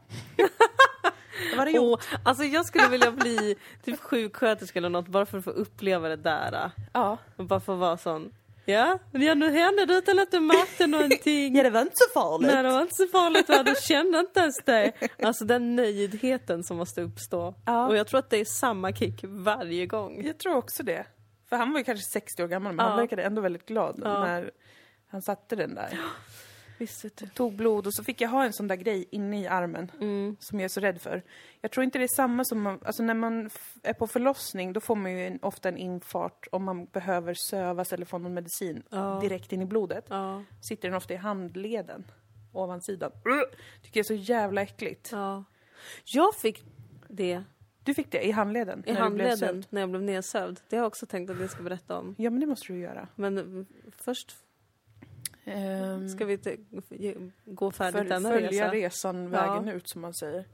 [1.50, 2.00] Vad var det gjort?
[2.14, 6.10] Åh, alltså jag skulle vilja bli typ sjuksköterska eller något bara för att få uppleva
[6.10, 6.72] det där.
[6.94, 7.18] Ja.
[7.36, 8.34] Och bara få vara sån.
[8.66, 11.56] Ja, ja nu hände det utan att du märkte någonting.
[11.56, 12.52] ja, det var inte så farligt.
[12.54, 13.64] Nej, det var inte så farligt va?
[13.64, 14.92] Du kände inte ens det.
[15.24, 17.56] Alltså den nöjdheten som måste uppstå.
[17.66, 17.88] Ja.
[17.88, 20.26] Och jag tror att det är samma kick varje gång.
[20.26, 21.06] Jag tror också det.
[21.50, 22.90] För han var ju kanske 60 år gammal, men Ja.
[22.90, 24.20] han verkade ändå väldigt glad Ja.
[24.26, 24.52] när
[25.08, 26.00] han satte den där.
[26.78, 27.28] Du.
[27.34, 29.92] Tog blod och så fick jag ha en sån där grej inne i armen.
[30.02, 30.36] Mm.
[30.40, 31.24] som jag är så rädd för.
[31.62, 33.50] Jag tror inte det är samma som, man, alltså när man
[33.84, 37.94] är på förlossning då får man ju en, ofta en infart om man behöver sövas
[37.94, 39.20] eller få någon medicin Ja.
[39.22, 40.06] direkt in i blodet.
[40.10, 40.44] Ja.
[40.62, 42.04] Sitter den ofta i handleden,
[42.54, 43.12] ovansidan.
[43.84, 45.10] Tycker jag är så jävla äckligt.
[45.12, 45.44] ja.
[46.06, 46.64] Jag fick
[47.08, 47.44] det
[47.84, 48.84] Du fick det i handleden?
[48.88, 50.60] i när handleden när jag blev nedsövd.
[50.70, 52.16] Det har jag också tänkt att jag ska berätta om.
[52.18, 53.08] Ja men det måste du göra.
[53.16, 53.66] Men
[53.98, 54.36] först
[55.46, 56.58] Ehm, ska vi inte
[57.46, 58.72] gå färdigt föl- denna följa resa.
[58.72, 60.46] resan vägen ut som man säger.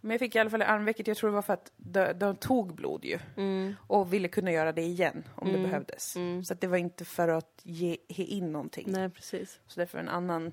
[0.00, 2.36] Men jag fick i alla fall armvecket, jag tror det var för att de, de
[2.36, 3.18] tog blod ju.
[3.36, 3.74] Mm.
[3.86, 6.12] Och ville kunna göra det igen om det behövdes.
[6.44, 8.84] Så att det var inte för att ge, ge in någonting.
[8.90, 9.60] Nej, precis.
[9.66, 10.52] Så därför en annan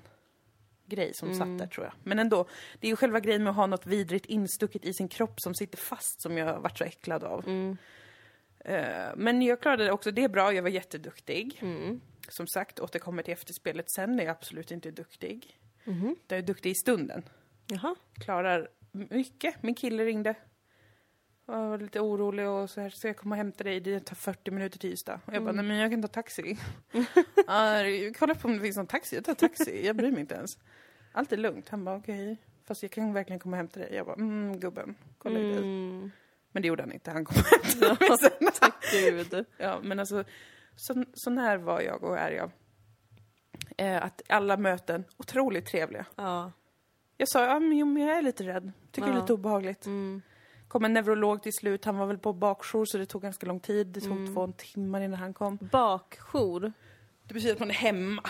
[0.86, 1.94] grej som satt där tror jag.
[2.04, 2.46] Men ändå,
[2.80, 5.54] det är ju själva grejen med att ha något vidrigt instucket i sin kropp som
[5.54, 7.48] sitter fast som jag varit så äcklad av.
[8.64, 11.62] Eh, men jag klarade det också, det är bra, jag var jätteduktig.
[12.28, 15.58] Som sagt, återkommer till efterspelet sen, är jag absolut inte duktig.
[16.28, 17.22] Jag är duktig i stunden.
[17.66, 17.94] Jaha.
[18.14, 19.62] Klarar mycket.
[19.62, 20.34] Min kille ringde.
[21.46, 23.80] Jag var lite orolig och så här, ska jag komma och hämta dig?
[23.80, 25.20] Det tar 40 minuter till Ystad.
[25.24, 26.58] Och jag bara, nej men jag kan ta taxi.
[27.46, 27.82] ja,
[28.18, 29.86] kolla på om det finns någon taxi, jag tar taxi.
[29.86, 30.58] Jag bryr mig inte ens.
[31.12, 31.68] Allt är lugnt.
[31.68, 32.36] Han bara, okej.
[32.64, 33.94] Fast jag kan verkligen komma och hämta dig.
[33.94, 35.58] Jag bara, mm gubben, kolla dig.
[35.58, 36.10] Mm.
[36.52, 38.72] Men det gjorde han inte, han kom och hämtade mig sen.
[38.92, 39.44] Gud.
[39.56, 40.24] Ja, men alltså,
[40.78, 42.50] så, sån här var jag och är jag.
[43.76, 46.06] Eh, att alla möten, otroligt trevliga.
[46.16, 46.52] Ja.
[47.16, 48.72] Jag sa, ja men jag är lite rädd.
[48.90, 49.20] Tycker det är Ja.
[49.20, 49.86] lite obehagligt.
[49.86, 50.22] Mm.
[50.68, 53.60] kom en neurolog till slut, han var väl på bakjour så det tog ganska lång
[53.60, 53.86] tid.
[53.86, 54.34] Det tog Mm.
[54.34, 55.58] två timmar innan han kom.
[55.72, 56.72] Bakjour.
[57.24, 58.22] Det betyder att man är hemma,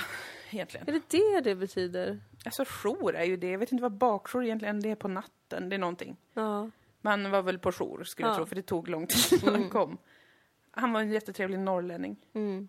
[0.50, 0.88] egentligen.
[0.88, 2.20] Är det det det betyder?
[2.44, 5.68] Alltså jour är ju det, jag vet inte vad bakjour egentligen det är på natten,
[5.68, 6.16] det är någonting.
[6.34, 6.70] Ja.
[7.00, 8.36] Man var väl på jour skulle jag Ja.
[8.36, 9.98] tro, för det tog lång tid innan han kom.
[10.70, 12.16] Han var en jättetrevlig norrlänning.
[12.32, 12.68] Mm.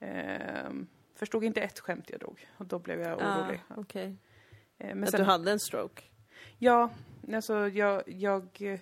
[0.00, 3.60] Ehm, förstod inte ett skämt jag drog och då blev jag Ah, orolig.
[3.76, 4.16] Okej.
[4.78, 6.02] Ehm, men Att sen, du hade en stroke?
[6.58, 6.90] Ja,
[7.34, 8.78] alltså jag, jag,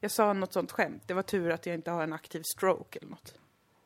[0.00, 1.02] jag sa något sånt skämt.
[1.06, 3.34] Det var tur att jag inte har en aktiv stroke eller något.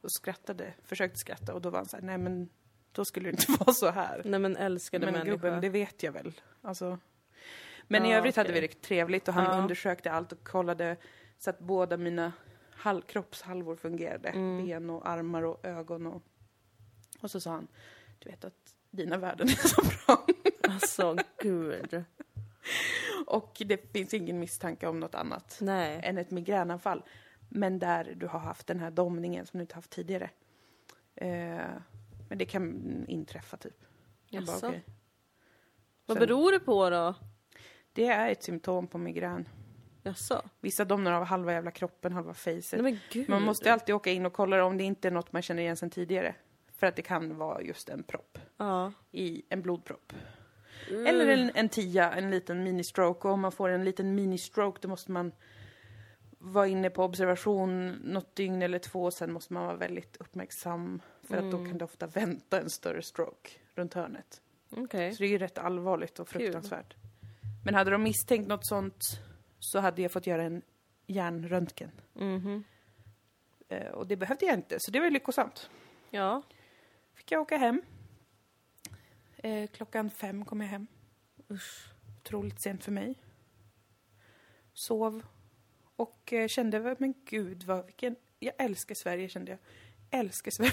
[0.01, 2.49] Och skrattade, försökte skratta och då var han så här, nej men
[2.93, 4.23] då skulle det inte vara så här.
[4.25, 5.31] Nej men älskade men människa.
[5.31, 6.41] gubben, det vet jag väl.
[6.63, 6.99] Alltså.
[7.89, 8.61] Men i Ja, övrigt hade okej.
[8.61, 9.63] vi det trevligt och han Ja.
[9.63, 10.97] undersökte allt och kollade
[11.39, 12.33] så att båda mina
[12.77, 14.29] hal- kroppshalvor fungerade.
[14.29, 14.67] Mm.
[14.67, 16.23] Ben och armar och ögon och...
[17.21, 17.69] Och så sa han,
[18.19, 20.27] du vet att dina värden är så bra.
[20.69, 22.05] Alltså gud.
[23.27, 25.59] och det finns ingen misstanke om något annat.
[25.61, 26.01] Nej.
[26.05, 27.03] än ett migränanfall.
[27.49, 30.31] Men där du har haft den här domningen som du inte haft tidigare.
[31.15, 31.67] Eh,
[32.29, 33.85] men det kan inträffa typ.
[34.29, 34.69] Jag bara, Jaså?
[34.69, 34.85] okej.
[36.07, 37.15] Vad Sen- beror det på då?
[37.93, 39.49] Det är ett symptom på migrän.
[40.07, 40.43] Jaså?
[40.61, 42.81] Vissa domnar av halva jävla kroppen, halva facet.
[43.13, 43.29] gud.
[43.29, 45.77] Man måste alltid åka in och kolla om det inte är något man känner igen
[45.77, 46.35] sedan tidigare.
[46.77, 48.39] För att det kan vara just en propp.
[48.57, 48.93] Ja.
[49.13, 50.13] I en blodpropp.
[50.91, 51.07] Mm.
[51.07, 53.29] Eller en, en tia, en liten mini-stroke.
[53.29, 55.33] Och om man får en liten mini-stroke då måste man
[56.39, 59.11] vara inne på observation något dygn eller två.
[59.11, 61.03] Sen måste man vara väldigt uppmärksam.
[61.29, 61.69] För att då Mm.
[61.71, 64.41] kan det ofta vänta en större stroke runt hörnet.
[64.71, 65.13] Okej.
[65.13, 66.41] Så det är ju rätt allvarligt och Kul.
[66.43, 66.95] fruktansvärt.
[67.65, 69.05] Men hade de misstänkt något sånt
[69.65, 70.63] så hade jag fått göra en
[71.07, 71.91] hjärnröntgen.
[72.13, 72.65] Mhm.
[73.69, 75.71] Eh, och det behövde jag inte, så det var lyckosamt.
[76.11, 76.43] Ja.
[77.15, 77.83] Fick jag åka hem.
[79.37, 80.87] Eh, klockan fem kom jag hem.
[81.51, 81.89] Usch.
[82.21, 83.15] Otroligt sent för mig.
[84.73, 85.23] Sov
[85.97, 89.59] och eh, kände, men gud vad, vilken, jag älskar Sverige kände jag.
[90.21, 90.73] Älskar Sverige.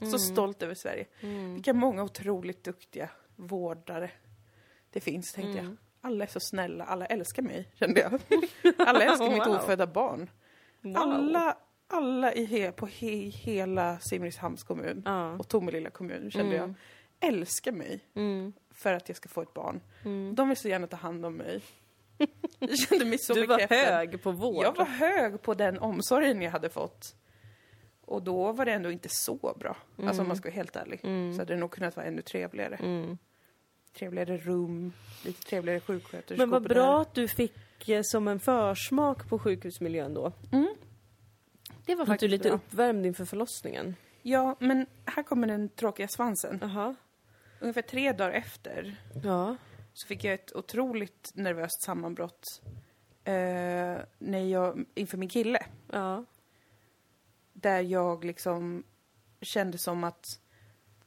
[0.10, 1.06] Så stolt över Sverige.
[1.20, 1.54] Mm.
[1.54, 4.10] Vilka många otroligt duktiga vårdare
[4.90, 5.64] det finns, tänkte Mm.
[5.64, 5.76] jag.
[6.06, 8.20] Alla är så snälla, alla älskar mig, kände jag.
[8.88, 9.54] Alla älskar mitt Wow.
[9.56, 10.30] ofödda barn.
[10.80, 10.96] Wow.
[10.96, 11.56] Alla,
[11.88, 15.32] alla i he, på he, hela Simrishamns kommun Ja.
[15.32, 16.74] och Tomelilla kommun kände Mm.
[17.20, 18.52] jag älskar mig Mm.
[18.74, 19.80] för att jag ska få ett barn.
[20.04, 20.34] Mm.
[20.34, 21.62] De vill så gärna ta hand om mig.
[22.58, 23.90] Jag kände mig så Du var bekräftad.
[23.96, 24.64] hög på vård.
[24.64, 27.14] Jag var hög på den omsorgen jag hade fått.
[28.04, 29.76] Och då var det ändå inte så bra.
[30.02, 31.00] Alltså om man ska vara helt ärlig.
[31.04, 31.32] Mm.
[31.34, 32.78] Så hade det nog kunnat vara ännu trevligare.
[34.02, 34.10] Mm.
[34.12, 34.92] Trevligare rum,
[35.24, 36.36] lite trevligare sjuksköterskor.
[36.36, 37.00] Men vad bra där.
[37.00, 40.32] att du fick eh, som en försmak på sjukhusmiljön då.
[40.50, 40.62] Det var
[41.78, 42.54] Att du är faktiskt lite bra.
[42.56, 43.94] uppvärmd inför förlossningen.
[44.22, 46.58] Ja, men här kommer den tråkiga svansen.
[46.62, 46.94] Jaha.
[47.60, 49.56] Ungefär tre dagar efter Ja.
[49.92, 52.62] så fick jag ett otroligt nervöst sammanbrott.
[53.24, 53.32] Eh,
[54.18, 55.66] när jag, inför min kille.
[55.92, 56.24] Ja.
[57.52, 58.82] Där jag liksom
[59.40, 60.24] kände som att...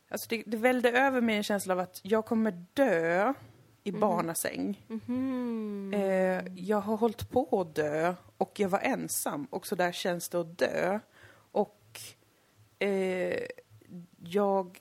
[0.10, 3.34] Alltså det, det välde över mig en känsla av att jag kommer dö
[3.84, 4.86] i barnasäng.
[4.88, 5.93] Mhm.
[5.93, 10.30] Eh, jag har hållit på att dö och jag var ensam och så där känns
[10.30, 11.00] det att dö.
[11.52, 12.00] Och
[12.80, 13.39] eh,
[14.24, 14.80] jag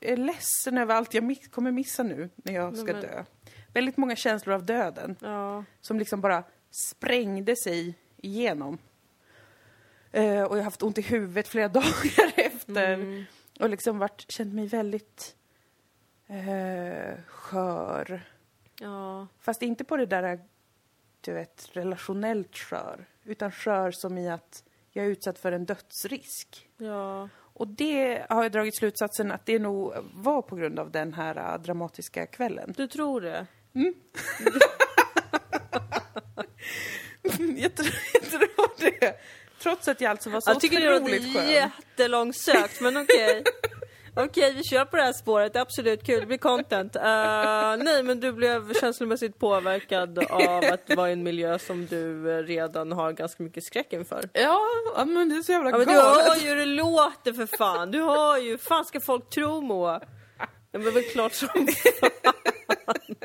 [0.00, 3.24] är ledsen över allt jag miss, kommer missa nu när jag ska men- dö.
[3.74, 5.64] Väldigt många känslor av döden Ja.
[5.80, 8.78] som liksom bara sprängde sig igenom.
[10.12, 12.92] Eh, och jag har haft ont i huvudet flera dagar efter.
[12.92, 13.24] Mm.
[13.60, 15.36] Och liksom varit, känt mig väldigt
[16.26, 18.30] eh, skör.
[18.80, 19.26] Ja.
[19.38, 20.40] Fast inte på det där,
[21.20, 23.06] du vet, relationellt skör.
[23.24, 26.68] Utan skör som i att jag är utsatt för en dödsrisk.
[26.76, 27.28] Ja.
[27.36, 31.54] Och det har jag dragit slutsatsen att det nog var på grund av den här
[31.54, 32.74] äh, dramatiska kvällen.
[32.76, 33.46] Du tror det?
[37.56, 39.16] jag, tror, jag tror det.
[39.66, 41.50] Trots att jag alltså var så Jag tycker det otroligt låter skön.
[41.50, 43.44] jättelångsökt, men okej.
[44.18, 45.52] Okej, vi kör på det här spåret.
[45.52, 46.20] Det är absolut kul.
[46.20, 46.96] Det blir content.
[46.96, 47.02] Uh,
[47.84, 52.42] nej, men du blev känslomässigt påverkad av att vara i en miljö som du eh,
[52.42, 54.28] redan har ganska mycket skräck inför.
[54.32, 54.60] Ja,
[55.06, 56.26] men det är så jävla Ja, men du galet.
[56.26, 57.90] hör ju hur det låter för fan.
[57.90, 58.58] Du hör ju.
[58.58, 60.00] fan ska folk tro Moa?
[60.38, 61.48] Ja, men det är väl klart som
[62.86, 63.16] fan.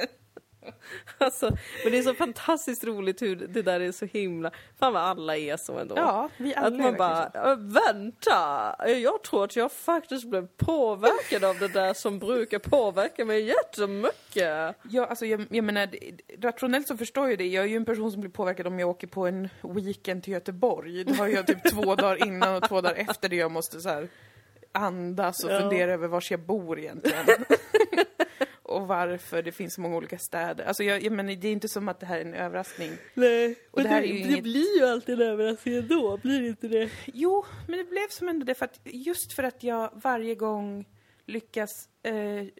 [1.22, 4.52] Alltså, men det är så fantastiskt roligt hur det där är så himla...
[4.80, 5.96] Fan vad alla är så ändå.
[5.98, 11.44] Ja, vi alla Att man bara, "Äh, vänta, jag tror att jag faktiskt blev påverkad
[11.44, 14.76] av det där som brukar påverka mig jättemycket.
[14.90, 17.48] Ja, alltså jag, jag menar, det- rationellt så förstår jag det.
[17.48, 20.34] Jag är ju en person som blir påverkad om jag åker på en weekend till
[20.34, 21.04] Göteborg.
[21.04, 23.90] Då har jag typ två dagar innan och två dagar efter det jag måste så
[23.90, 24.08] här
[24.72, 25.60] andas och Ja.
[25.60, 27.26] fundera över var jag bor egentligen.
[28.72, 30.66] och varför det finns så många olika städer.
[30.66, 32.92] Alltså jag, jag menar, det är inte som att det här är en överraskning.
[33.14, 36.48] Nej, Och det här är ju inget- blir ju alltid en överraskning ändå, blir det
[36.48, 36.90] inte det?
[37.06, 40.86] Jo, men det blev som ändå det för att just för att jag varje gång
[41.26, 42.14] lyckas eh,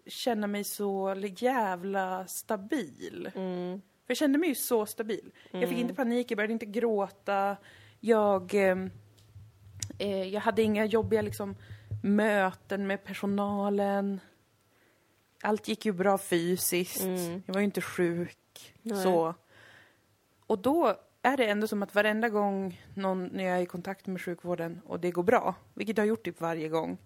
[0.08, 3.32] känna mig så jävla stabil.
[3.36, 3.82] Mm.
[3.82, 5.32] För jag kände mig ju så stabil.
[5.52, 7.58] Jag fick inte panik, jag började inte gråta.
[8.00, 8.78] Jag, eh,
[10.00, 11.56] eh, jag hade inga jobbiga liksom,
[12.04, 14.20] möten med personalen.
[15.42, 17.02] Allt gick ju bra fysiskt.
[17.02, 17.44] Mm.
[17.46, 18.74] Jag var ju inte sjuk.
[18.82, 19.04] Nej.
[19.04, 19.36] Så.
[20.48, 24.08] Och då är det ändå som att varenda gång någon, när jag är i kontakt
[24.08, 26.98] med sjukvården och det går bra, vilket jag har gjort typ varje gång,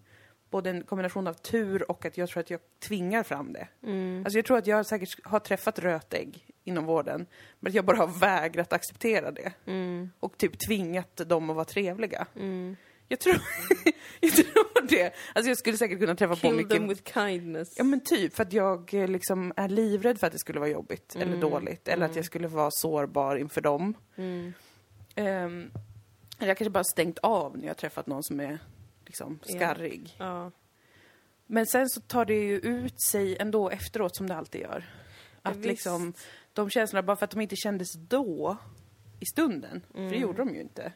[0.50, 3.68] både en kombination av tur och att jag tror att jag tvingar fram det.
[3.82, 4.22] Mm.
[4.24, 7.26] Alltså jag tror att jag säkert har träffat rötägg inom vården,
[7.60, 9.52] men att jag bara har vägrat acceptera det.
[9.66, 10.10] Mm.
[10.20, 12.26] Och typ tvingat dem att vara trevliga.
[12.36, 12.76] Mm.
[13.08, 13.34] Jag tror,
[14.20, 15.12] jag tror det.
[15.34, 16.70] Alltså jag skulle säkert kunna träffa på Kill mycket...
[16.72, 17.74] them with kindness.
[17.76, 20.70] Ja men typ, för att jag eh, liksom är livrädd för att det skulle vara
[20.70, 21.40] jobbigt eller Mm.
[21.40, 21.88] dåligt.
[21.88, 22.16] Eller att Mm.
[22.18, 23.94] jag skulle vara sårbar inför dem.
[24.16, 24.52] Mm.
[26.38, 28.58] Eller jag kanske bara stängt av när jag har träffat någon som är
[29.06, 30.14] liksom skarrig.
[30.18, 30.50] Ja.
[31.46, 34.84] Men sen så tar det ju ut sig ändå efteråt som det alltid gör.
[35.42, 35.66] Att visst.
[35.68, 36.12] liksom,
[36.52, 38.56] de känslorna, bara för att de inte kändes då,
[39.20, 40.20] i stunden, för det Mm.
[40.20, 40.92] gjorde de ju inte,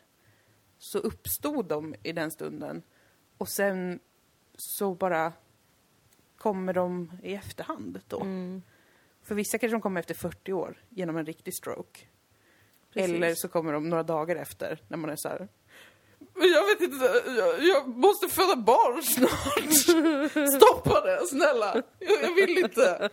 [0.81, 2.83] så uppstod de i den stunden.
[3.39, 4.01] Och sen
[4.57, 5.33] så bara
[6.37, 8.21] kommer de i efterhand då.
[8.21, 8.63] Mm.
[9.23, 12.01] För vissa kanske de kommer efter 40 år genom en riktig stroke.
[12.93, 13.15] Precis.
[13.15, 15.49] Eller så kommer de några dagar efter när man är så här.
[16.35, 20.53] Jag vet inte, jag, jag måste föda barn snart.
[20.63, 21.83] Stoppa det, snälla.
[21.99, 23.11] Jag, jag vill inte.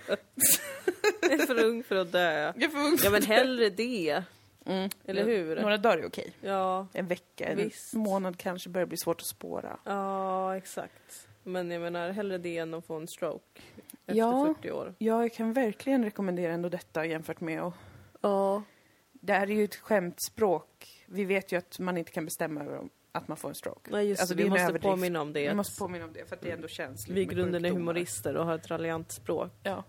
[1.22, 2.42] Jag är för ung för att dö.
[2.42, 2.98] Jag är för ung.
[3.04, 4.24] Ja men hellre det.
[4.68, 4.90] Mm.
[5.06, 5.62] Eller hur?
[5.62, 6.32] Några dagar är okej.
[6.42, 7.94] Ja, En vecka, en Visst.
[7.94, 9.80] månad kanske börjar bli svårt att spåra.
[9.84, 11.28] ja exakt.
[11.44, 13.62] Men jag menar hellre det än att få en stroke.
[14.06, 14.56] Efter Ja.
[14.62, 14.96] 40 år.
[14.98, 17.74] Ja, jag kan verkligen rekommendera ändå detta jämfört med att...
[18.22, 18.64] Ja.
[19.12, 21.04] Det här är ju ett skämtspråk.
[21.06, 23.92] Vi vet ju att man inte kan bestämma över om- att man får en stroke.
[23.92, 24.84] Nej just Alltså, det, vi måste överdrift.
[24.84, 25.50] påminna om det.
[25.50, 28.36] Vi måste påminna om det för att det ändå känns vi i grunden är humorister
[28.38, 29.52] och har ett raljant språk.
[29.64, 29.84] Ja,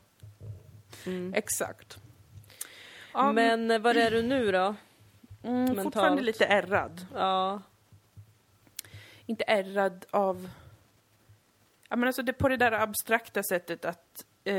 [1.07, 1.35] Mm.
[1.35, 1.99] exakt.
[3.19, 4.75] Ja, Men eh, var är du nu då?
[5.43, 5.83] mm, mentalt.
[5.83, 7.07] fortfarande lite ärrad.
[7.15, 7.63] Ja.
[9.27, 10.49] Inte ärrad av...
[11.89, 14.55] Ja, men alltså det, på det där abstrakta sättet att eh,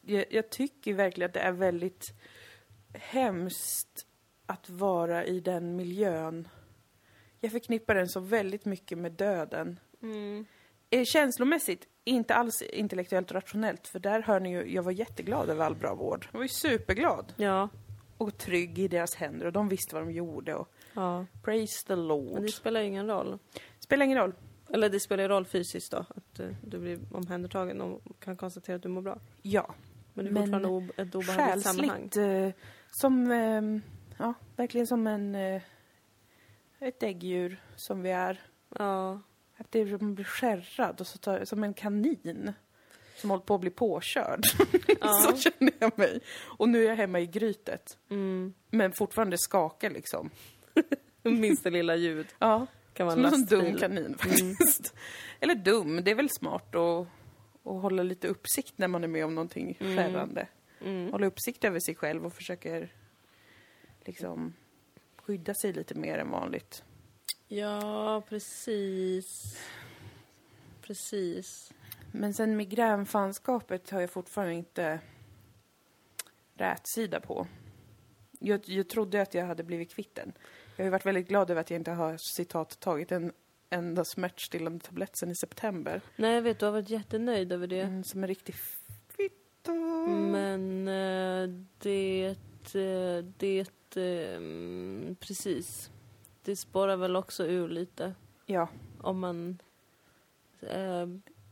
[0.00, 2.12] jag, jag tycker verkligen att det är väldigt
[2.94, 4.06] hemskt
[4.46, 6.48] att vara i den miljön.
[7.40, 9.78] Jag förknippar den så väldigt mycket med döden.
[10.02, 10.46] Mm.
[10.90, 15.50] Eh, Känslomässigt, inte alls intellektuellt och rationellt, för där hör ni ju, jag var jätteglad
[15.50, 16.28] över all bra vård.
[16.32, 17.32] Jag var ju superglad.
[17.36, 17.68] Ja.
[18.22, 21.26] Och trygg i deras händer och de visste vad de gjorde och ja.
[21.42, 22.32] praise the Lord.
[22.34, 23.38] Men det spelar ingen roll.
[23.78, 24.34] Spelar ingen roll.
[24.70, 25.96] Eller det spelar roll fysiskt då.
[26.08, 29.18] Att eh, du blir omhändertagen och kan konstatera att du mår bra.
[29.42, 29.74] Ja.
[30.14, 32.08] Men det är Men fortfarande o- ett obehagligt sammanhang.
[32.08, 32.52] Eh,
[32.90, 33.62] som, eh,
[34.18, 35.62] ja, verkligen som en, eh,
[36.80, 38.40] ett däggdjur som vi är.
[38.78, 39.20] Ja.
[39.56, 42.52] Att det, man blir skärrad och så tar, som en kanin
[43.22, 44.40] som håller på att bli påkörd.
[45.00, 45.12] Ja.
[45.30, 46.20] så känner jag mig.
[46.42, 47.98] Och nu är jag hemma i grytet.
[48.10, 48.54] Mm.
[48.70, 50.30] Men fortfarande skakar liksom.
[51.22, 54.94] Minsta lilla ljud Ja, kan vara som en dum kanin faktiskt.
[55.40, 57.06] Eller dum, det är väl smart att,
[57.64, 59.96] att hålla lite uppsikt när man är med om någonting Mm.
[59.96, 60.46] skärrande.
[60.84, 61.12] Mm.
[61.12, 62.92] Hålla uppsikt över sig själv och försöker
[64.04, 64.54] liksom
[65.16, 66.82] skydda sig lite mer än vanligt.
[67.48, 69.56] Ja, precis.
[70.82, 71.72] Precis.
[72.12, 75.00] Men sen migränfanskapet har jag fortfarande inte
[76.54, 77.46] rätsida på.
[78.38, 80.32] Jag, jag trodde att jag hade blivit kvitt den.
[80.76, 83.32] Jag har ju varit väldigt glad över att jag inte har citat tagit en
[83.70, 86.00] enda smärtstillande tablett sen i september.
[86.16, 87.80] Nej, jag vet, du har varit jättenöjd över det.
[87.80, 88.54] Mm, som en riktig
[89.16, 89.72] fitta.
[89.72, 91.48] Men eh,
[91.78, 92.36] det
[92.74, 95.90] eh, det, eh, precis.
[96.42, 98.14] Det spårar väl också ur lite
[98.46, 98.68] Ja.
[99.00, 99.58] om man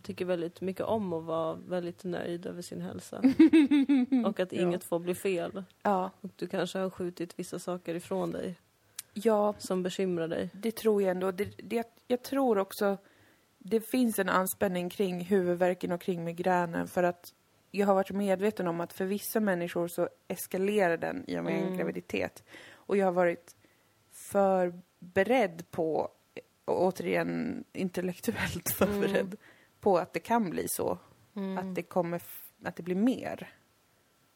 [0.02, 3.16] tycker väldigt mycket om att vara väldigt nöjd över sin hälsa.
[4.26, 4.62] och att Ja.
[4.62, 5.64] inget får bli fel.
[5.82, 6.10] Ja.
[6.20, 8.54] Och du kanske har skjutit vissa saker ifrån dig
[9.14, 10.50] Ja, som bekymrar dig.
[10.52, 11.30] det tror jag ändå.
[11.30, 12.96] Det, det, jag tror också
[13.58, 17.34] det finns en anspänning kring huvudvärken och kring migränen för att
[17.70, 21.54] jag har varit medveten om att för vissa människor så eskalerar den i och med
[21.54, 21.76] en Mm.
[21.78, 22.42] graviditet.
[22.72, 23.56] Och jag har varit
[24.32, 26.08] förberedd på,
[26.64, 29.36] återigen intellektuellt förberedd,
[29.80, 30.98] på att det kan bli så.
[31.58, 32.22] Att det kommer,
[32.64, 33.52] att det blir mer.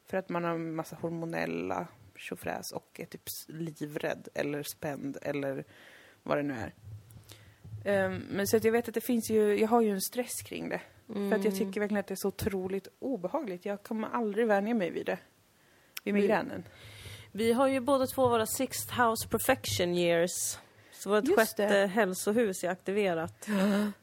[0.06, 1.86] För att man har en massa hormonella
[2.16, 5.64] tjofräs och är typ livrädd eller spänd eller
[6.22, 6.74] vad det nu är.
[7.84, 10.42] Ehm, men så att jag vet att det finns ju, jag har ju en stress
[10.42, 10.80] kring det.
[11.06, 13.64] För att jag tycker verkligen att det är så otroligt obehagligt.
[13.64, 15.18] Jag kommer aldrig vänja mig vid det.
[16.04, 16.64] Vid Vi- migränen.
[17.32, 20.58] Vi har ju båda två våra Sixth House Perfection Years.
[21.04, 21.86] Så vårt Just sjätte det.
[21.86, 23.48] hälsohus är aktiverat.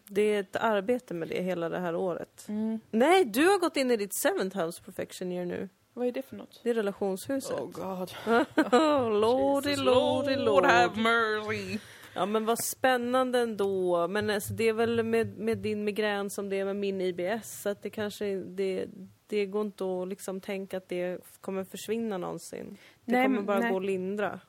[0.08, 2.46] Det är ett arbete med det hela det här året.
[2.48, 2.80] Mm.
[2.92, 5.70] Nej, du har gått in i ditt Seventh House Perfection Year nu.
[5.94, 6.60] Vad är det för något?
[6.64, 7.60] Det är relationshuset.
[7.60, 8.12] Oh god.
[9.22, 11.80] lordy, Jesus, lordy, Lord have mercy.
[12.14, 14.08] Ja men vad spännande ändå.
[14.08, 17.62] Men alltså, det är väl med, med din migrän som det är med min IBS.
[17.62, 18.88] Så att det kanske, det,
[19.28, 22.78] det går inte att liksom tänka att det kommer försvinna någonsin.
[23.06, 23.72] Det Nej, kommer bara nej.
[23.72, 24.40] gå att lindra.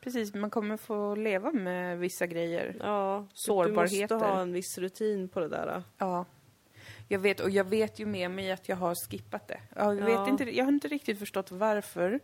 [0.00, 2.76] Precis, man kommer få leva med vissa grejer.
[2.80, 4.08] Ja, Sårbarheter.
[4.08, 5.82] Du måste ha en viss rutin på det där.
[5.98, 6.24] Ja.
[7.08, 9.60] Jag vet, och jag vet ju med mig att jag har skippat det.
[9.76, 10.28] Jag, vet Ja.
[10.28, 12.20] inte, jag har inte riktigt förstått varför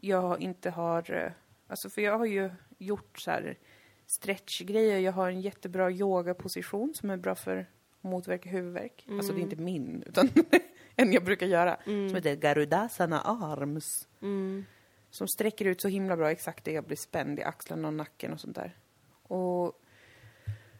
[0.00, 1.10] jag inte har...
[1.14, 1.30] eh,
[1.68, 3.58] Alltså för jag har ju gjort så här
[4.06, 4.98] stretchgrejer.
[4.98, 7.66] Jag har en jättebra yogaposition som är bra för att
[8.10, 9.06] motverka huvudvärk.
[9.10, 10.28] Alltså det är inte min, utan
[10.96, 11.76] en jag brukar göra.
[11.84, 14.08] Som heter Garudasana Arms.
[14.22, 14.64] Mm.
[15.10, 18.32] Som sträcker ut så himla bra, exakt det jag blir spänd i axlarna och nacken
[18.32, 18.76] och sånt där.
[19.22, 19.82] Och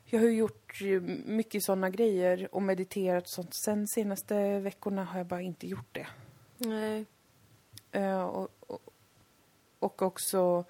[0.05, 0.81] jag har ju gjort
[1.25, 3.55] mycket sådana grejer och mediterat och sånt.
[3.55, 6.07] Sen senaste veckorna har jag bara inte gjort det.
[6.59, 7.05] Nej.
[7.93, 8.93] Eh, och, och,
[9.79, 10.65] och också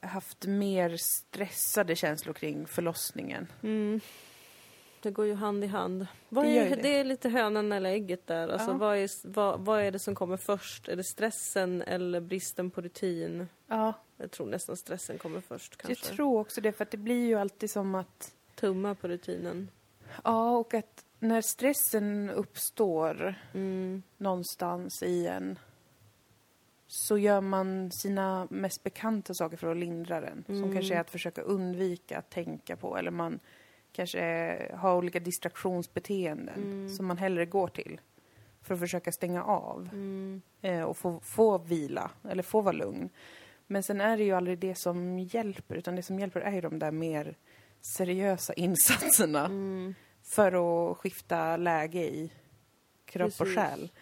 [0.00, 3.46] haft mer stressade känslor kring förlossningen.
[3.62, 4.00] Mm.
[5.04, 6.06] Det går ju hand i hand.
[6.28, 6.82] Vad Det är, det.
[6.82, 6.88] det.
[6.98, 8.48] är lite hönan eller ägget där.
[8.48, 8.76] Alltså, Ja.
[8.76, 10.88] vad, är, vad, vad är det som kommer först?
[10.88, 13.48] Är det stressen eller bristen på rutin?
[13.66, 16.14] Ja, Jag tror nästan stressen kommer först jag kanske.
[16.14, 16.72] tror också det.
[16.72, 18.32] För att det blir ju alltid som att...
[18.54, 19.70] Tumma på rutinen.
[20.24, 24.02] Ja, och att när stressen uppstår Mm.
[24.16, 25.58] någonstans i en
[26.86, 30.44] så gör man sina mest bekanta saker för att lindra den.
[30.46, 30.72] Som Mm.
[30.74, 33.40] kanske är att försöka undvika att tänka på eller man
[33.94, 34.22] kanske
[34.76, 36.88] har olika distraktionsbeteenden Mm.
[36.88, 38.00] som man hellre går till
[38.62, 40.42] för att försöka stänga av Mm.
[40.62, 43.08] eh, och få, få vila eller få vara lugn.
[43.66, 46.60] Men sen är det ju aldrig det som hjälper utan det som hjälper är ju
[46.60, 47.36] de där mer
[47.96, 49.94] seriösa insatserna Mm.
[50.34, 50.52] för
[50.90, 52.32] att skifta läge i
[53.04, 53.54] kropp och Precis.
[53.54, 53.92] själ.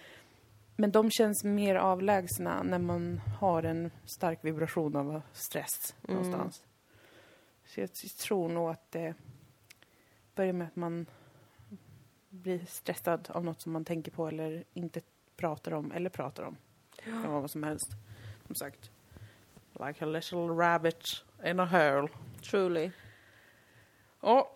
[0.76, 6.16] Men de känns mer avlägsna när man har en stark vibration av stress Mm.
[6.16, 6.62] någonstans.
[7.66, 9.14] Så jag tror nog att det
[10.42, 11.06] börjar med att man
[12.30, 15.00] blir stressad av något som man tänker på eller inte
[15.36, 16.56] pratar om eller pratar om.
[16.96, 17.88] Det kan vara vad som helst.
[18.46, 18.90] Som sagt.
[19.86, 22.08] Like a little rabbit in a hole.
[22.50, 22.90] Truly.
[24.20, 24.52] Ja.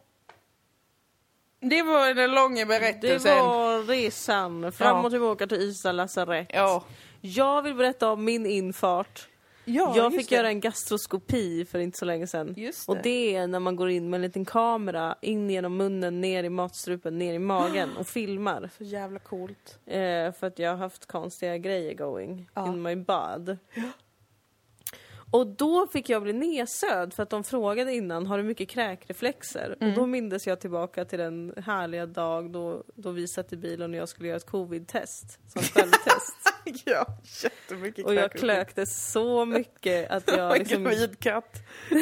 [1.61, 3.35] Det var en lång Det berättelse.
[3.35, 6.49] var resan fram och tillbaka till Ystad lasarett.
[6.53, 6.85] Ja.
[7.21, 9.29] Jag vill berätta om min infart.
[9.67, 10.35] Ja jag fick det.
[10.37, 12.55] göra en gastroskopi för inte så länge sedan.
[12.57, 16.21] Just Och det är när man går in med en liten kamera in genom munnen,
[16.21, 18.71] ner i matstrupen, ner i magen och filmar.
[18.79, 19.79] Så jävla coolt.
[19.87, 22.67] Eh, för att jag har haft konstiga grejer going Ja.
[22.69, 23.59] in my bud.
[25.31, 29.77] Och då fick jag bli nedsövd för att de frågade innan, har du mycket kräkreflexer?
[29.81, 29.93] Mm.
[29.93, 33.91] Och då mindes jag tillbaka till den härliga dag då, då vi satt i bilen
[33.91, 36.37] och jag skulle göra ett covid-test, som självtest.
[36.85, 37.07] ja,
[37.43, 41.59] jättemycket och jag klökte så mycket att jag liksom, Gravidkatt.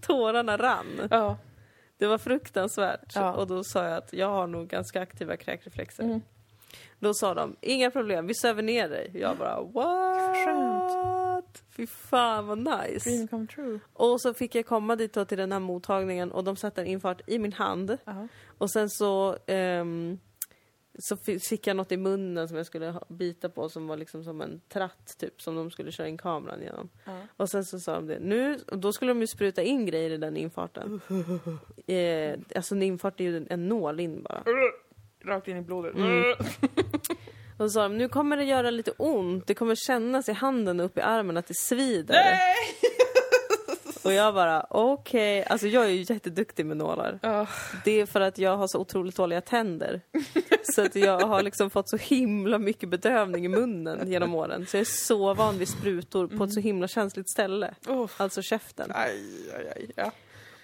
[0.00, 1.08] tårarna rann.
[1.10, 1.36] Ja.
[1.98, 3.12] Det var fruktansvärt.
[3.14, 3.32] Ja.
[3.32, 6.04] Och då sa jag att jag har nog ganska aktiva kräkreflexer.
[6.04, 6.20] Mm.
[6.98, 9.10] Då sa de, inga problem, vi söver ner dig.
[9.14, 10.36] Jag bara, what?
[10.36, 11.19] Skönt.
[11.76, 13.10] Fy fan vad nice.
[13.10, 13.80] Dream come true.
[13.92, 16.86] Och så fick jag komma dit då till den här mottagningen och de satte en
[16.86, 17.96] infart i min hand.
[18.04, 18.28] Ja.
[18.58, 20.18] Och sen så, ehm,
[20.98, 24.24] så fi- fick jag något i munnen som jag skulle bita på som var liksom
[24.24, 26.88] som en tratt typ som de skulle köra in kameran genom.
[27.04, 27.20] Ja.
[27.36, 30.10] Och sen så sa de det, nu, och då skulle de ju spruta in grejer
[30.10, 31.00] i den infarten.
[31.86, 34.44] eh, alltså en infart är ju en, nål in bara.
[35.24, 35.94] Rakt in i blodet.
[37.60, 40.80] Och så sa de, nu kommer det göra lite ont, det kommer kännas i handen
[40.80, 42.14] och upp i armen att det svider.
[42.14, 42.54] Nej!
[44.02, 47.18] Och jag bara, okej, alltså jag är ju jätteduktig med nålar.
[47.22, 47.46] Ja.
[47.84, 50.00] Det är för att jag har så otroligt dåliga tänder.
[50.62, 54.66] Så att jag har liksom fått så himla mycket bedövning i munnen genom åren.
[54.66, 57.74] Så jag är så van vid sprutor på ett så himla känsligt ställe.
[57.86, 58.10] Oh.
[58.16, 58.92] Alltså käften.
[58.94, 59.20] Aj,
[59.56, 59.90] aj, aj.
[59.96, 60.12] Ja.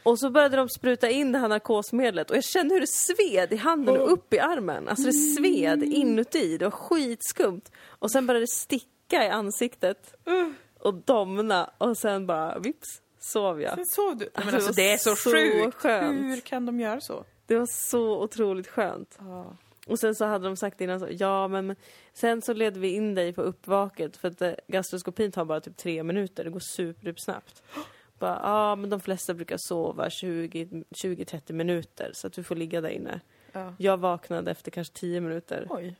[0.06, 3.52] Och så började de spruta in det här narkosmedlet och jag kände hur det sved
[3.52, 4.88] i handen och upp i armen.
[4.88, 7.62] Alltså det sved inuti, det var skitskumt.
[7.86, 10.14] Och sen började det sticka i ansiktet
[10.78, 13.74] och domna och sen bara vips sov jag.
[13.74, 14.28] Sen sov du.
[14.34, 15.74] Alltså, alltså, det är så, så sjukt.
[15.74, 16.20] skönt.
[16.20, 17.24] Hur kan de göra så?
[17.46, 19.16] Det var så otroligt skönt.
[19.18, 19.56] Ja.
[19.86, 21.76] Och sen så hade de sagt innan så, ja men
[22.14, 25.76] sen så ledde vi in dig på uppvaket för att eh, gastroskopin tar bara typ
[25.76, 27.62] tre minuter, det går supersnabbt.
[28.18, 32.80] Bara, ja men de flesta brukar sova 20 20-30 minuter så att du får ligga
[32.80, 33.20] där inne.
[33.52, 33.74] Ja.
[33.78, 35.66] Jag vaknade efter kanske 10 minuter.
[35.70, 35.96] Oj.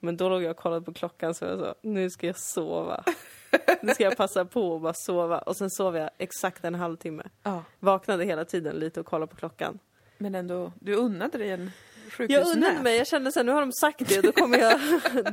[0.00, 3.04] Men då låg jag och kollade på klockan så jag sa, nu ska jag sova.
[3.82, 5.38] Nu ska jag passa på att bara sova.
[5.38, 7.22] Och sen sov jag exakt en halvtimme.
[7.42, 7.64] Ja.
[7.78, 9.78] Vaknade hela tiden lite och kollade på klockan.
[10.18, 11.70] Men ändå, du unnade dig en
[12.28, 14.80] Jag undrade mig, jag kände sen nu har de sagt det, då kommer jag,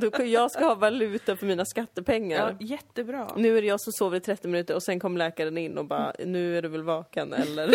[0.00, 2.56] då, jag ska ha valuta för mina skattepengar.
[2.60, 3.32] Ja, jättebra.
[3.36, 5.84] Nu är det jag som sover i 30 minuter och sen kom läkaren in och
[5.84, 7.68] bara, nu är du väl vaken eller?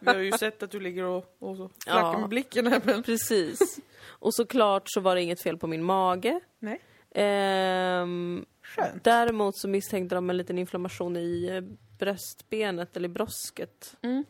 [0.00, 2.18] Vi har ju sett att du ligger och, och så flackar Ja.
[2.18, 3.02] med blicken här men...
[3.02, 3.78] Precis.
[4.08, 6.40] Och såklart så var det inget fel på min mage.
[6.58, 6.80] Nej.
[7.14, 9.04] Ehm, Skönt.
[9.04, 11.60] däremot så misstänkte de en liten inflammation i eh,
[11.98, 13.96] bröstbenet eller i brosket.
[14.02, 14.24] Mm.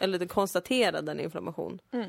[0.00, 1.78] Eller det konstaterade en inflammation.
[1.92, 2.06] Mm.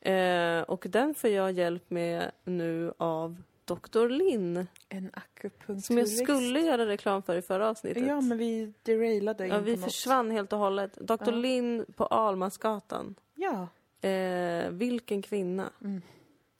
[0.00, 4.08] Eh, och den får jag hjälp med nu av Dr.
[4.08, 4.66] Linn.
[4.88, 5.86] En akupunkturist.
[5.86, 8.06] Som jag skulle göra reklam för i förra avsnittet.
[8.06, 9.92] Ja, men vi derailade Ja, vi på något.
[9.92, 10.94] försvann helt och hållet.
[11.00, 11.16] Dr.
[11.26, 11.30] Ja.
[11.30, 13.14] Linn på Almansgatan.
[13.34, 13.68] Ja,
[14.08, 15.70] Eh, vilken kvinna.
[15.84, 16.02] Mm.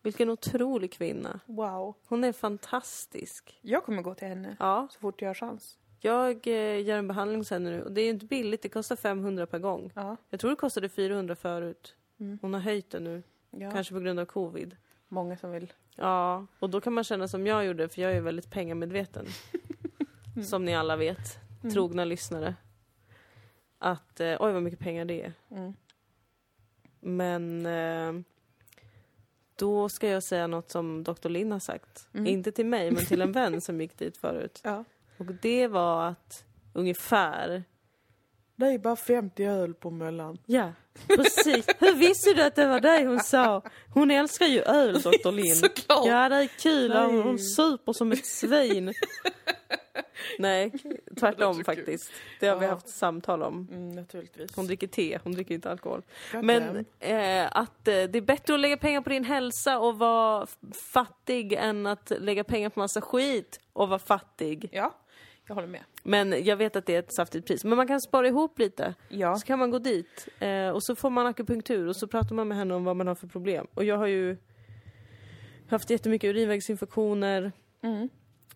[0.02, 1.40] Vilken otrolig kvinna.
[1.46, 1.94] wow.
[2.08, 3.58] Hon är fantastisk.
[3.62, 5.78] Jag kommer gå till henne Ja, så fort jag har chans.
[6.00, 9.46] jag eh, gör en behandling henne nu och det är inte billigt, det kostar 500
[9.46, 9.92] per gång.
[9.94, 10.16] Ja.
[10.30, 11.94] Jag tror det kostade 400 förut.
[12.20, 12.38] Mm.
[12.42, 13.70] Hon har höjt det nu, ja.
[13.70, 14.76] kanske på grund av covid.
[15.08, 15.72] Många som vill.
[15.96, 19.26] Ja, och då kan man känna som jag gjorde, för jag är väldigt pengamedveten.
[20.44, 21.72] Som ni alla vet, Mm.
[21.74, 22.54] trogna lyssnare.
[23.78, 25.32] Att, eh, oj vad mycket pengar det är.
[25.50, 25.74] Mm.
[27.00, 28.22] Men eh,
[29.56, 31.28] då ska jag säga något som Dr.
[31.28, 32.08] Linn har sagt.
[32.12, 32.26] Mm.
[32.26, 34.60] Inte till mig, men till en vän som gick dit förut.
[34.64, 34.84] Ja.
[35.18, 37.64] Och det var att ungefär,
[38.60, 40.38] Det är bara 50 öl på Möllan.
[40.46, 40.72] ja,
[41.06, 41.66] precis.
[41.78, 43.62] Hur visste du att det var det hon sa?
[43.94, 45.32] Hon älskar ju öl, Dr.
[45.32, 45.56] Linn.
[45.56, 46.06] Såklart.
[46.06, 46.88] Ja, det är kul.
[46.88, 47.22] Nej.
[47.22, 48.92] Hon, super som ett svin.
[50.38, 50.70] Nej,
[51.10, 51.64] Det tvärtom kul.
[51.64, 52.12] faktiskt.
[52.40, 52.72] Det har vi Ja.
[52.72, 53.68] haft samtal om.
[53.70, 54.56] Mm, naturligtvis.
[54.56, 56.02] Hon dricker te, hon dricker inte alkohol.
[56.32, 59.98] God Men eh, att eh, det är bättre att lägga pengar på din hälsa och
[59.98, 60.46] vara
[60.92, 64.68] fattig än att lägga pengar på massa skit och vara fattig.
[64.72, 64.94] Ja,
[65.50, 65.80] jag håller med.
[66.02, 67.64] Men jag vet att det är ett saftigt pris.
[67.64, 68.94] Men man kan spara ihop lite.
[69.08, 69.36] Ja.
[69.36, 72.48] Så kan man gå dit eh, och så får man akupunktur och så pratar man
[72.48, 73.66] med henne om vad man har för problem.
[73.74, 74.36] Och jag har ju
[75.68, 77.52] haft jättemycket urinvägsinfektioner.
[77.82, 78.08] Mm.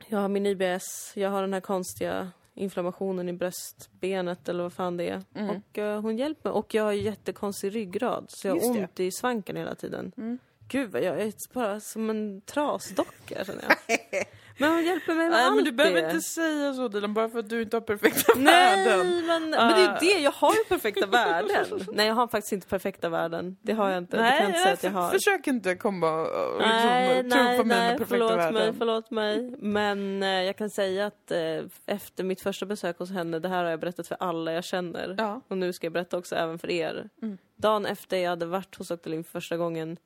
[0.09, 4.97] Jag har min IBS, jag har den här konstiga inflammationen i bröstbenet eller vad fan
[4.97, 5.23] det är.
[5.35, 5.57] Mm.
[5.57, 6.59] Och eh, hon hjälper mig.
[6.59, 10.13] Och jag har jättekonstig ryggrad så jag har ont i svanken hela tiden.
[10.17, 10.39] Mm.
[10.69, 13.99] Gud jag är bara som en trasdocka känner jag.
[14.59, 16.11] Men hon hjälper mig med Nej, allt men du behöver det.
[16.11, 19.27] inte säga så Dilan, bara för att du inte har perfekta Nej, värden.
[19.27, 19.99] men, men det är Ah.
[20.03, 21.67] ju det, jag har ju perfekta värden.
[21.93, 23.57] Nej, jag har faktiskt inte perfekta värden.
[23.63, 24.17] Det har jag inte.
[24.17, 25.11] det kan jag inte säga att jag har.
[25.11, 28.55] försök inte komma och Nej, liksom, nej, mig nej, med perfekta förlåt värden.
[28.55, 29.57] mig, förlåt mig.
[29.59, 31.39] Men eh, jag kan säga att eh,
[31.87, 35.15] efter mitt första besök hos henne, det här har jag berättat för alla jag känner.
[35.19, 35.41] Ja.
[35.49, 37.09] Och nu ska jag berätta också även för er.
[37.23, 37.39] Mm.
[37.57, 38.93] Dagen efter jag hade varit hos.
[39.05, 39.97] Lind för första gången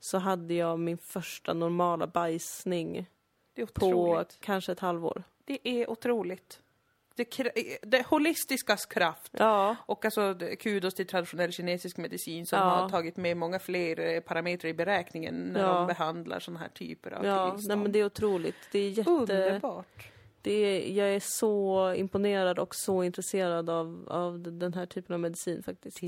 [0.00, 3.06] så hade jag min första normala bajsning
[3.66, 5.22] på kanske ett halvår.
[5.44, 6.60] Det är otroligt.
[7.16, 9.32] Det, det holistiskas kraft.
[9.38, 12.64] Ja, Och alltså kudos till traditionell kinesisk medicin som Ja.
[12.64, 15.74] har tagit med många fler eh, parametrar i beräkningen när Ja.
[15.74, 17.82] de behandlar sådana här typer av ja nej, tillstånd.
[17.82, 18.54] men det är otroligt.
[18.72, 19.10] Det är jätte...
[19.10, 20.08] Underbart.
[20.48, 25.20] Det är, jag är så imponerad och så intresserad av, av den här typen av
[25.20, 26.00] medicin faktiskt.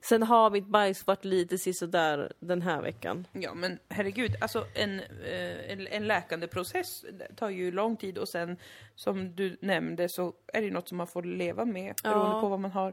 [0.00, 3.26] Sen har mitt bajs varit lite sisådär den här veckan.
[3.32, 7.04] Ja men herregud, alltså en, eh, en, en läkande process
[7.36, 8.56] tar ju lång tid och sen
[8.94, 12.10] som du nämnde så är det något som man får leva med Ja.
[12.10, 12.92] beroende på vad man har,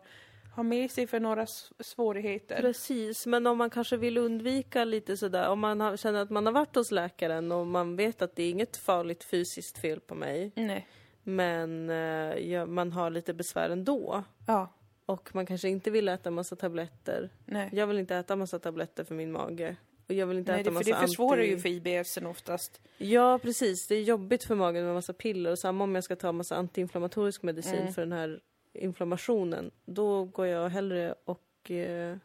[0.54, 1.45] har med sig för några
[1.80, 2.62] svårigheter.
[2.62, 6.45] Precis, men om man kanske vill undvika lite sådär, om man har, känner att man
[6.45, 10.16] har varit hos läkaren och man vet att det är inget farligt fysiskt fel på
[10.16, 10.88] mig, Nej.
[11.24, 14.24] men eh, ja, man har lite besvär ändå.
[14.47, 14.74] Ja.
[15.06, 17.30] Och man kanske inte vill äta massa tabletter.
[17.45, 17.70] Nej.
[17.74, 19.76] Jag vill inte äta massa tabletter för min mage.
[20.08, 21.49] Och jag vill inte Nej, äta det, för massa det försvårar anti...
[21.49, 22.82] ju för IBSen oftast.
[22.97, 23.88] Ja, precis.
[23.88, 25.51] Det är jobbigt för magen med massa piller.
[25.51, 27.93] Och samma om jag ska ta massa antiinflammatorisk medicin Mm.
[27.93, 28.39] för den här
[28.74, 29.71] inflammationen.
[29.86, 32.17] Då går jag hellre och eh,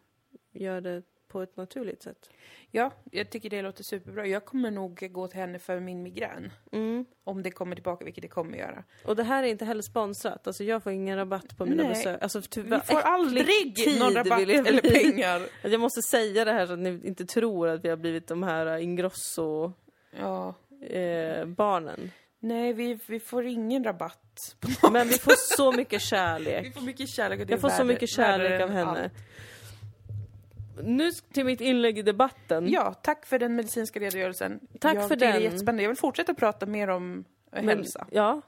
[0.52, 2.30] gör det på ett naturligt sätt.
[2.70, 4.26] Ja, jag tycker det låter superbra.
[4.26, 6.52] Jag kommer nog gå till henne för min migrän.
[6.72, 7.04] Mm.
[7.24, 8.84] Om det kommer tillbaka, vilket det kommer göra.
[9.04, 10.46] Och det här är inte heller sponsrat.
[10.46, 11.88] Alltså jag får ingen rabatt på mina Nej.
[11.92, 12.22] besök.
[12.22, 15.42] Alltså, ty- Vi får aldrig tid någon rabatt eller pengar.
[15.68, 18.42] Jag måste säga det här så att ni inte tror att vi har blivit de
[18.42, 19.72] här Ingrosso
[20.18, 20.54] Ja.
[20.86, 22.10] eh, barnen.
[22.40, 24.56] Nej, vi, vi får ingen rabatt.
[24.92, 26.74] Men vi får så mycket Vi kärlek.
[26.74, 29.02] får mycket kärlek och det Jag får så värre- mycket kärlek av henne.
[29.04, 29.12] allt.
[30.82, 32.68] Nu till mitt inlägg i debatten.
[32.70, 34.60] Ja, tack för den medicinska redogörelsen.
[34.80, 35.42] Tack jag för tycker Det är den.
[35.42, 35.82] jättespännande.
[35.82, 38.06] Jag vill fortsätta prata mer om eh, Men- hälsa.
[38.10, 38.40] Ja,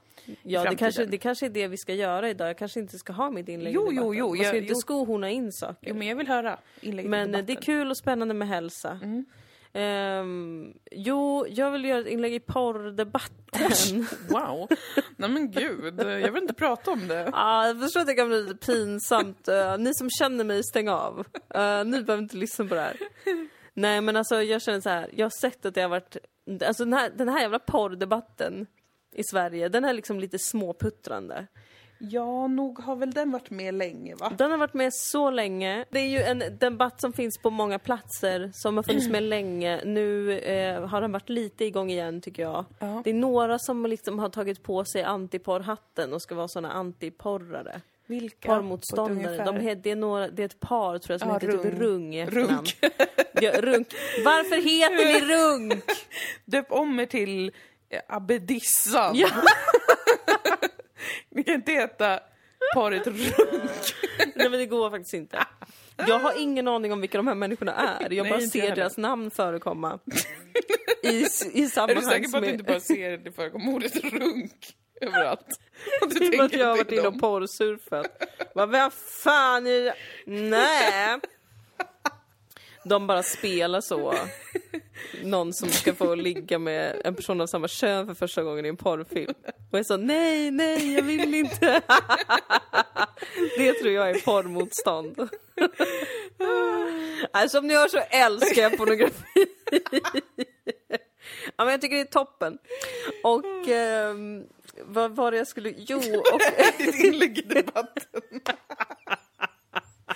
[0.43, 2.49] ja det, kanske, det kanske är det vi ska göra idag.
[2.49, 4.19] Jag kanske inte ska ha mitt inlägg Jo, i jo, debatten.
[4.19, 4.75] jo, Man ska jag- inte jo.
[4.81, 5.89] skohorna in saker.
[5.89, 7.63] Jo, men jag vill höra inlägget i Men eh, det är debatten.
[7.65, 8.99] kul och spännande med hälsa.
[9.03, 9.25] Mm.
[9.73, 13.37] Ehm, jo, jag vill göra ett inlägg i porrdebatten.
[14.29, 14.69] Wow.
[15.17, 17.31] Nej men gud, jag vill inte prata om det.
[17.33, 19.49] ah, jag förstår att det kan bli lite pinsamt.
[19.49, 21.19] Eh, ni som känner mig, stäng av.
[21.57, 22.97] Uh, ni behöver inte lyssna på det här.
[23.75, 25.11] Nej men alltså jag känner så här.
[25.13, 26.17] jag har sett att det har varit,
[26.67, 28.67] alltså den här, den här jävla porrdebatten
[29.15, 31.47] i Sverige, den är liksom lite småputtrande.
[32.03, 34.33] Ja, nog har väl den varit med länge va?
[34.39, 35.85] Den har varit med så länge.
[35.91, 39.81] Det är ju en debatt som finns på många platser, som har funnits med länge.
[39.85, 42.65] Nu eh, har den varit lite igång igen tycker jag.
[42.79, 43.01] Ja.
[43.05, 47.81] Det är några som liksom har tagit på sig antiporrhatten och ska vara såna antiporrare.
[48.07, 48.49] Vilka?
[48.53, 51.49] Ett De he- det, är några, det är ett par tror jag som Ja, heter
[51.49, 51.63] Rung.
[51.63, 52.51] typ Rung i efternamn.
[52.51, 52.79] Runk.
[53.43, 53.89] Ja, runk.
[54.25, 55.85] Varför heter ni Runk?
[56.45, 57.53] Döp om mig till
[58.09, 59.17] Abedissan.
[59.17, 59.29] Ja.
[61.31, 62.21] Ni kan inte heta
[62.75, 63.95] paret Runk.
[64.35, 65.47] Nej men det går faktiskt inte.
[65.97, 68.13] Jag har ingen aning om vilka de här människorna är.
[68.13, 69.99] Jag bara ser deras namn förekomma.
[71.03, 74.05] I, i Är sammanhang du säker på att du inte bara ser det förekomma ordet
[74.05, 75.47] runk överallt?
[76.03, 78.07] Och du att jag har varit är inne och porrsurfat.
[78.55, 79.95] Vad vad fan är det?
[80.27, 81.19] Nej!
[82.85, 84.15] De bara spelar så.
[85.23, 88.69] Någon som ska få ligga med en person av samma kön för första gången i
[88.69, 89.35] en porrfilm.
[89.71, 91.83] Och jag sa nej, nej, jag vill inte.
[93.57, 95.29] Det tror jag är porrmotstånd.
[97.33, 99.47] Alltså, som ni hör så älskar jag pornografi.
[101.57, 102.59] Ja, men jag tycker det är toppen.
[103.23, 104.15] Och eh,
[104.85, 105.75] vad var det jag skulle...
[105.77, 105.99] Jo,
[106.33, 106.41] och...
[106.79, 108.23] Ditt inlägg i debatten.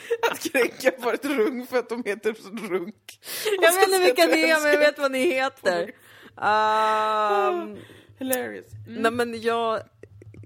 [0.30, 2.32] Att kränka paret Runk för att de heter
[2.68, 3.20] Runk.
[3.60, 5.82] Jag vet inte vilka ni är, men jag vet vad ni heter.
[6.36, 7.78] Um,
[8.18, 8.66] Hilarious.
[8.86, 9.02] Mm.
[9.02, 9.80] nej men jag,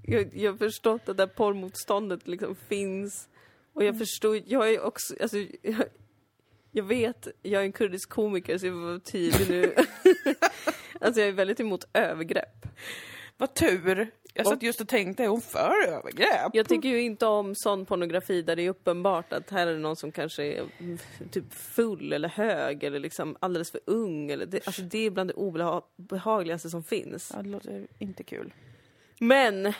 [0.03, 3.29] jag, jag har förstått att det där porrmotståndet liksom finns.
[3.73, 5.83] Och jag förstår, jag är också, alltså, jag,
[6.71, 9.75] jag vet, jag är en kurdisk komiker så jag får vara tydlig nu.
[11.01, 12.65] alltså jag är väldigt emot övergrepp.
[13.37, 14.11] Vad tur.
[14.33, 16.51] Jag satt just och tänkte, är hon för övergrepp?
[16.53, 19.79] Jag tycker ju inte om sån pornografi där det är uppenbart att här är det
[19.79, 20.97] någon som kanske är mm,
[21.31, 24.31] typ full eller hög eller liksom alldeles för ung.
[24.31, 27.31] Eller det, alltså det är bland det obehagligaste som finns.
[27.35, 28.53] Ja, det låter inte kul.
[29.19, 29.73] Men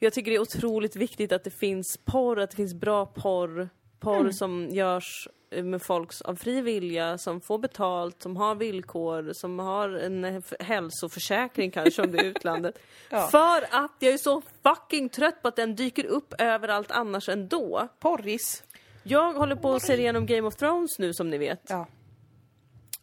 [0.00, 3.68] jag tycker det är otroligt viktigt att det finns porr, att det finns bra porr.
[4.00, 9.58] Porr som görs med folk av fri vilja, som får betalt, som har villkor, som
[9.58, 12.78] har en eh, hälsoförsäkring kanske om det är utlandet.
[13.10, 13.26] Ja.
[13.26, 17.88] För att jag är så fucking trött på att den dyker upp överallt annars ändå.
[18.00, 18.62] Porris.
[19.02, 21.62] Jag håller på att se igenom Game of Thrones nu som ni vet.
[21.68, 21.86] Ja.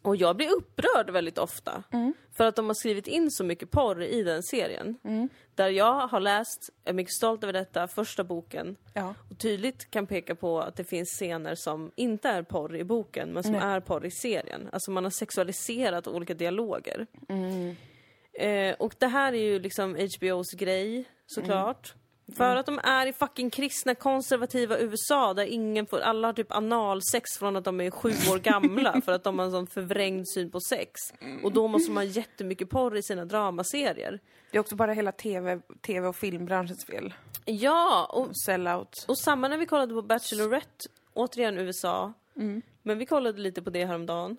[0.04, 1.82] Och jag blir upprörd väldigt ofta.
[1.90, 2.14] Mm.
[2.32, 4.98] För att de har skrivit in så mycket porr i den serien.
[5.04, 5.28] Mm.
[5.54, 8.76] Där jag har läst, är mycket stolt över detta, första boken.
[8.94, 9.14] Ja.
[9.30, 13.32] Och tydligt kan peka på att det finns scener som inte är porr i boken,
[13.32, 14.68] men som är porr i serien.
[14.72, 17.06] Alltså man har sexualiserat olika dialoger.
[17.28, 17.76] Mm.
[18.32, 21.94] Eh, och det här är ju liksom HBOs grej, såklart.
[22.26, 22.36] Mm.
[22.36, 26.52] För att de är i fucking kristna konservativa USA där ingen får, alla har typ
[26.52, 30.28] analsex från att de är sju år gamla för att de har en sån förvrängd
[30.28, 31.00] syn på sex.
[31.42, 34.20] Och då måste de ha jättemycket porr i sina dramaserier.
[34.50, 37.14] Det är också bara hela TV, TV och filmbranschens fel.
[37.44, 39.04] Ja, och, Sellout.
[39.08, 42.12] och samma när vi kollade på Bachelorette, återigen USA.
[42.82, 44.36] Men vi kollade lite på det häromdagen.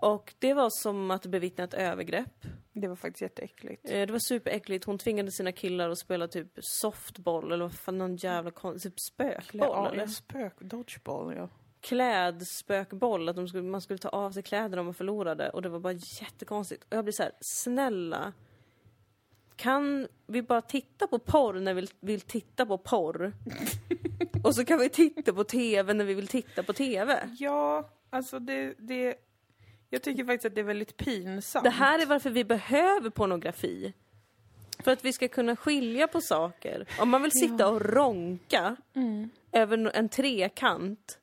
[0.00, 2.44] Och det var som att bevittna ett övergrepp.
[2.72, 3.90] Det var faktiskt jätteäckligt.
[3.90, 4.84] Eh, Det var superäckligt.
[4.84, 9.00] Hon tvingade sina killar att spela typ softboll eller vad fan, någon jävla kon- typ
[9.00, 10.00] spökboll Ja, eller?
[10.02, 10.52] ja, spök.
[10.60, 11.48] Dodgeball, ja.
[11.80, 15.80] Klädspökboll, att skulle, man skulle ta av sig kläderna om man förlorade och det var
[15.80, 16.84] bara jättekonstigt.
[16.84, 18.32] Och jag blir så här: snälla.
[19.56, 23.32] Kan vi bara titta på porr när vi vill, vill titta på porr?
[24.44, 27.28] och så kan vi titta på TV när vi vill titta på TV.
[27.38, 29.14] Ja, alltså det, det...
[29.90, 31.64] Jag tycker faktiskt att det är väldigt pinsamt.
[31.64, 33.92] Det här är varför vi behöver pornografi.
[34.78, 36.86] För att vi ska kunna skilja på saker.
[36.98, 38.76] Om man vill sitta och ronka
[39.52, 41.18] över en trekant,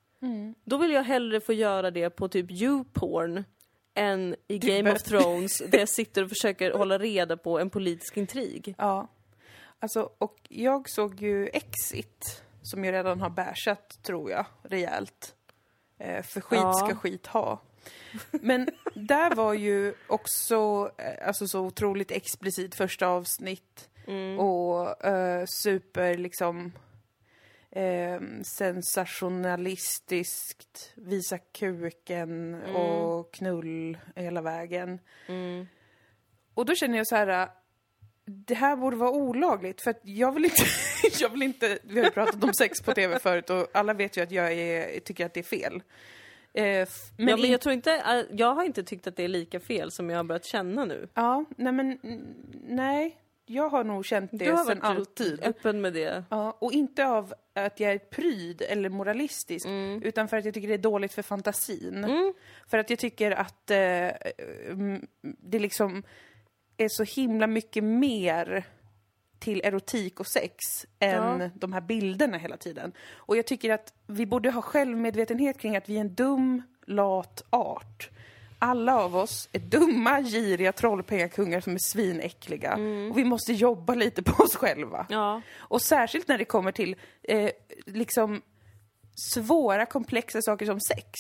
[0.64, 3.44] då vill jag hellre få göra det på typ YouPorn
[3.94, 5.04] än i Game of.
[5.04, 8.76] Thrones där jag sitter och försöker hålla reda på en politisk intrig.
[8.78, 9.08] Ja.
[9.80, 15.36] Alltså, och jag såg ju Exit, som ju redan har bärsat, tror jag, rejält.
[16.00, 16.74] Eh, för skit Ja.
[16.74, 17.62] ska skit ha.
[18.32, 23.90] Men där var ju också eh, alltså, så otroligt explicit första avsnitt.
[24.40, 26.72] Och eh, super liksom
[27.72, 35.00] eh, sensationalistiskt, visa kuken och knull hela vägen.
[36.54, 37.50] Och då känner jag så här,
[38.26, 40.64] det här borde vara olagligt för att jag vill inte,
[41.20, 44.18] jag vill inte, vi har ju pratat om sex på tv förut och alla vet
[44.18, 45.82] ju att jag är, tycker att det är fel.
[46.54, 46.88] Eh,
[47.18, 49.60] Men, ja, men jag tror inte, äh, jag har inte tyckt att det är lika
[49.60, 51.08] fel som jag har börjat känna nu.
[51.14, 52.22] Ja, nej men mm,
[52.68, 55.44] nej, jag har nog känt det Du har varit alltid.
[55.44, 56.24] öppen med det.
[56.30, 60.04] Ja, och inte av att jag är pryd eller moralistisk, Mm.
[60.04, 62.06] utan för att jag tycker det är dåligt för fantasin.
[62.68, 63.78] För att jag tycker att eh,
[64.72, 66.04] mm, det liksom
[66.78, 68.64] är så himla mycket mer
[69.40, 71.50] till erotik och sex än Ja.
[71.56, 72.92] de här bilderna hela tiden.
[73.16, 77.44] Och jag tycker att vi borde ha självmedvetenhet kring att vi är en dum, lat
[77.50, 78.10] art.
[78.60, 82.74] Alla av oss är dumma, giriga trollpengakungar som är svinäckliga.
[83.12, 85.06] Och vi måste jobba lite på oss själva.
[85.10, 85.42] Ja.
[85.58, 87.52] Och särskilt när det kommer till eh,
[87.86, 88.42] liksom
[89.34, 91.12] svåra, komplexa saker som sex.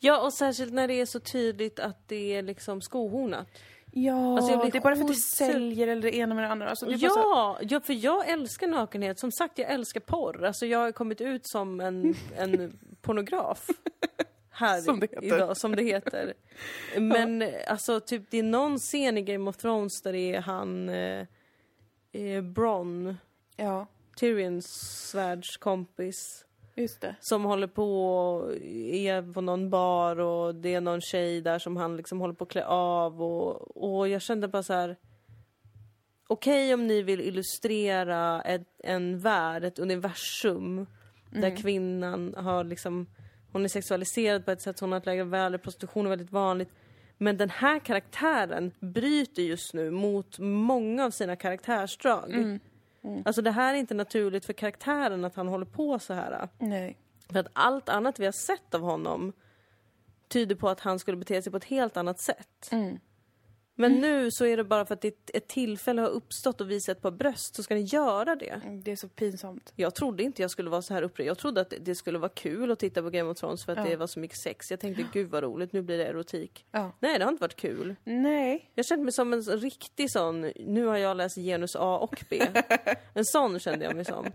[0.00, 3.46] ja, och särskilt när det är så tydligt att det är liksom skohornat.
[3.90, 5.46] Ja, Alltså, jag blir det är bara för att det skitsur.
[5.52, 6.68] säljer eller det ena med det andra.
[6.68, 9.18] Alltså, det bara så, Ja, ja, för jag älskar nakenhet.
[9.18, 10.44] Som sagt, jag älskar porr.
[10.44, 13.66] Alltså jag har kommit ut som en, en pornograf.
[14.50, 15.26] Här Som det heter.
[15.36, 16.34] idag, som det heter.
[16.98, 20.88] Men alltså typ det är någon scen i Game of Thrones där det är han
[20.88, 21.26] eh,
[22.12, 23.16] eh, Bronn,
[23.56, 23.86] ja,
[24.16, 24.66] Tyrions
[25.10, 26.44] svärdskompis.
[26.78, 27.14] Just det.
[27.20, 28.56] Som håller på och
[28.92, 32.44] är på någon bar och det är någon tjej där som han liksom håller på
[32.44, 34.96] att klä av och, och jag kände bara så här.
[36.26, 40.86] Okej om ni vill illustrera ett, en värld, ett universum
[41.30, 43.06] där kvinnan har liksom,
[43.52, 46.70] hon är sexualiserad på ett sätt, hon har ett lägre värde, prostitution är väldigt vanligt.
[47.18, 52.58] Men den här karaktären bryter just nu mot många av sina karaktärsdrag.
[53.24, 56.48] Alltså det här är inte naturligt för karaktären att han håller på så här.
[56.58, 56.98] Nej.
[57.32, 59.32] För att allt annat vi har sett av honom
[60.28, 62.68] tyder på att han skulle bete sig på ett helt annat sätt.
[63.80, 66.92] Men nu så är det bara för att ett, ett tillfälle har uppstått och visa
[66.92, 68.60] ett par bröst så ska ni göra det.
[68.84, 69.72] Det är så pinsamt.
[69.76, 71.26] Jag trodde inte jag skulle vara så här upprörd.
[71.26, 73.84] Jag trodde att det- skulle vara kul att titta på Game of Thrones för att
[73.90, 74.70] det var så mycket sex.
[74.70, 76.66] Jag tänkte gud vad roligt, nu blir det erotik.
[76.70, 76.92] Ja.
[77.00, 77.96] Nej, det har inte varit kul.
[78.04, 78.70] Nej.
[78.74, 82.42] Jag kände mig som en riktig sån, nu har jag läst genus A och B.
[83.14, 84.26] En sån kände jag mig som.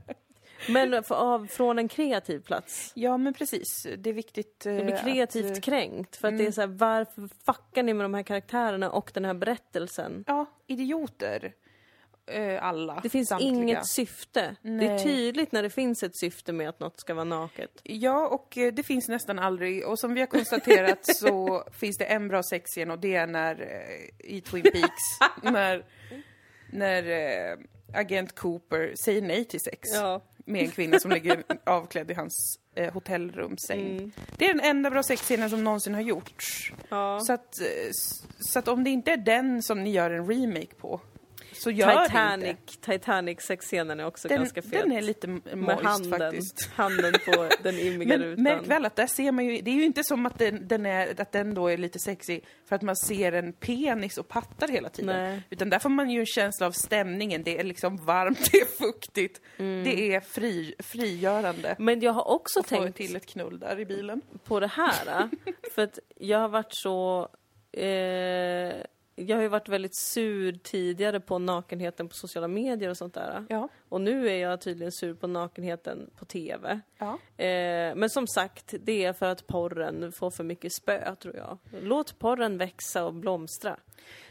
[0.69, 2.91] Men av, från en kreativ plats.
[2.95, 3.87] Ja, men precis.
[3.97, 6.61] Det är viktigt eh, Jag blir kreativt att, eh, kränkt för att det är så
[6.61, 10.23] här, varför fuckar ni med de här karaktärerna och den här berättelsen?
[10.27, 11.53] Ja, idioter.
[12.25, 12.99] Eh, alla.
[13.03, 13.51] Det finns samtliga.
[13.53, 14.55] inget syfte.
[14.61, 15.03] Det är Nej.
[15.03, 17.81] tydligt när det finns ett syfte med att något ska vara naket.
[17.83, 19.87] Ja, och eh, det finns nästan aldrig.
[19.87, 23.61] Och som vi har konstaterat så finns det en bra sexscen och det är när
[23.61, 25.85] eh, i Twin Peaks, när,
[26.71, 27.03] när
[27.93, 30.21] agent Cooper säger nej till sex Ja.
[30.45, 33.97] Med en kvinna som ligger avklädd i hans eh, hotellrumssäng.
[33.97, 34.11] Mm.
[34.37, 36.73] Det är den enda bra sexscenen som någonsin har gjorts.
[36.89, 37.19] Ja.
[37.19, 37.89] Så, att, eh,
[38.39, 41.01] så att om det inte är den som ni gör en remake på,
[41.63, 42.91] så gör det Titanic, inte.
[42.91, 44.71] Titanic sexscenen är också Den, ganska fet.
[44.71, 46.69] den är lite moist handen, faktiskt.
[46.75, 48.43] handen på den immiga Men rutan.
[48.43, 50.85] märk väl att där ser man ju, det är ju inte som att den, den,
[50.85, 54.67] är, att den då är lite sexig för att man ser en penis och pattar
[54.67, 55.15] hela tiden.
[55.23, 55.41] Nej.
[55.49, 58.65] Utan där får man ju en känsla av stämningen, det är liksom varmt, det är
[58.65, 59.83] fuktigt, Mm.
[59.83, 61.75] det är fri, frigörande.
[61.79, 64.21] Men jag har också Och tänkt till ett knull där i bilen.
[64.43, 65.29] på det här.
[65.75, 67.29] för att jag har varit så...
[67.77, 68.73] Eh,
[69.15, 73.45] jag har ju varit väldigt sur tidigare på nakenheten på sociala medier och sånt där.
[73.49, 73.69] Ja.
[73.89, 76.79] Och nu är jag tydligen sur på nakenheten på TV.
[76.97, 77.11] Ja.
[77.43, 81.57] Eh, men som sagt, det är för att porren får för mycket spö, tror jag.
[81.81, 83.77] Låt porren växa och blomstra.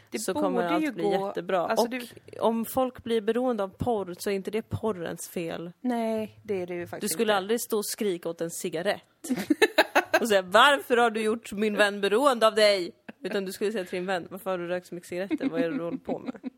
[0.09, 1.59] Det så kommer allt ju bli gå- jättebra.
[1.67, 5.71] alltså och det- om folk blir beroende av porr så är inte det porrens fel.
[5.81, 7.37] Nej, det är det ju Du faktiskt skulle inte.
[7.37, 9.01] aldrig stå och skrika åt en cigarett.
[10.21, 12.91] och säga varför har du gjort min vän beroende av dig?
[13.23, 15.49] Utan du skulle säga till din vän, varför har du rökt så mycket cigaretter?
[15.49, 16.33] Vad är det du håller på med?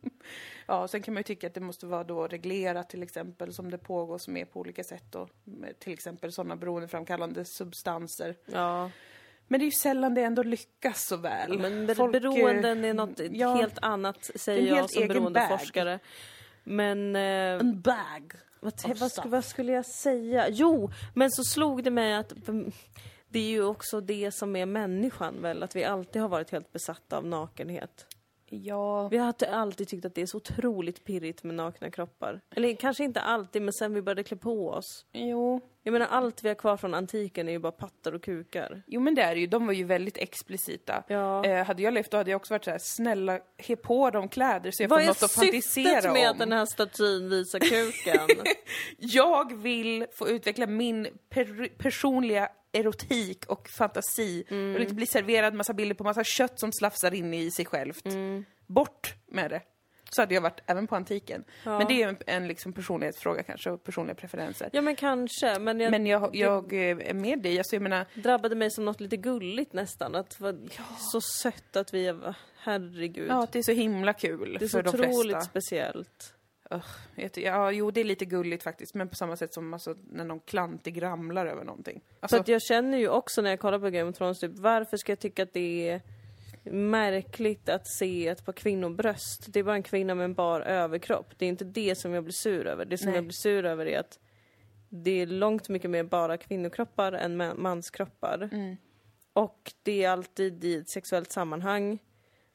[0.68, 3.72] Ja, sen kan man ju tycka att det måste vara då reglerat till exempel som
[3.72, 5.16] det pågår som är på olika sätt.
[5.44, 8.36] Med till exempel sådana beroendeframkallande substanser.
[8.46, 8.92] Ja,
[9.48, 11.60] Men det är ju sällan det ändå lyckas så väl.
[11.60, 16.00] Men Folk, eh, beroenden är något ja, helt annat, säger jag som beroendeforskare.
[16.64, 17.16] Men...
[17.16, 18.34] Eh, En bag.
[18.60, 20.50] vad, vad, vad skulle jag säga?
[20.50, 22.72] Jo, men så slog det mig att mm,
[23.36, 26.72] det är ju också det som är människan väl, att vi alltid har varit helt
[26.72, 28.08] besatta av nakenhet.
[28.50, 29.08] Ja.
[29.08, 32.42] Vi har alltid tyckt att det är så otroligt pirrigt med nakna kroppar.
[32.56, 35.06] Eller kanske inte alltid, men sen vi började klä på oss.
[35.12, 35.62] Jo.
[35.88, 38.84] Jag menar allt vi har kvar från antiken är ju bara pattar och kukar.
[38.88, 41.04] Jo men det är det ju, de var ju väldigt explicita.
[41.08, 41.46] Ja.
[41.46, 44.30] Eh, hade jag levt då hade jag också varit så här: snälla, he på dem
[44.30, 46.32] kläder så jag Vad får är något att fantisera syftet med om.
[46.32, 48.46] att den här statyn visar kuken?
[48.98, 54.46] Jag vill få utveckla min per personliga erotik och fantasi.
[54.50, 57.66] Jag vill inte bli serverad massa bilder på massa kött som slafsar in i sig
[57.66, 58.06] självt.
[58.68, 59.62] Bort med det.
[60.16, 61.44] Så hade jag varit även på antiken.
[61.64, 64.70] Men det är en, en liksom personlighetsfråga kanske, och personliga preferenser.
[64.74, 68.06] ja men kanske, men jag, Men jag, jag eh, är med dig, alltså jag menar,
[68.14, 70.16] drabbade mig som något lite gulligt nästan.
[70.16, 70.58] Att det var
[71.12, 73.28] så sött att vi, är- herregud.
[73.30, 75.42] ja, det är så himla kul det är så för de otroligt flesta.
[75.42, 76.32] speciellt.
[77.36, 80.40] Ja, jo det är lite gulligt faktiskt, men på samma sätt som alltså, när någon
[80.40, 82.02] klantig ramlar över någonting.
[82.20, 84.52] Alltså, För att jag känner ju också när jag kollar på Game of Thrones, typ,
[84.56, 86.02] varför ska jag tycka att det är
[86.72, 89.46] märkligt att se ett par kvinnobröst?
[89.54, 91.34] Det är bara en kvinna med en bar överkropp.
[91.38, 92.86] Det är inte det som jag blir sur över.
[92.86, 93.16] Det som Nej.
[93.16, 94.20] jag blir sur över är att
[94.90, 98.50] det är långt mycket mer bara kvinnokroppar än ma- manskroppar.
[98.54, 98.76] Mm.
[99.34, 102.00] Och det är alltid i ett sexuellt sammanhang.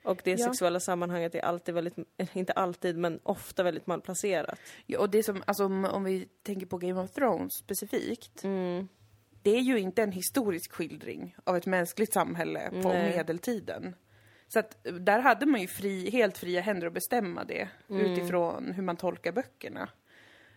[0.05, 0.47] Och det Ja.
[0.47, 1.95] sexuella sammanhanget är alltid väldigt,
[2.33, 4.59] inte alltid, men ofta väldigt malplacerat.
[4.87, 8.45] Ja, och det som, alltså om, om vi tänker på Game of Thrones specifikt.
[8.45, 8.89] Mm.
[9.43, 13.17] Det är ju inte en historisk skildring av ett mänskligt samhälle på Nej.
[13.17, 13.95] medeltiden.
[14.49, 18.73] Så att eh, där hade man ju fri, helt fria händer att bestämma det utifrån
[18.73, 19.89] hur man tolkar böckerna.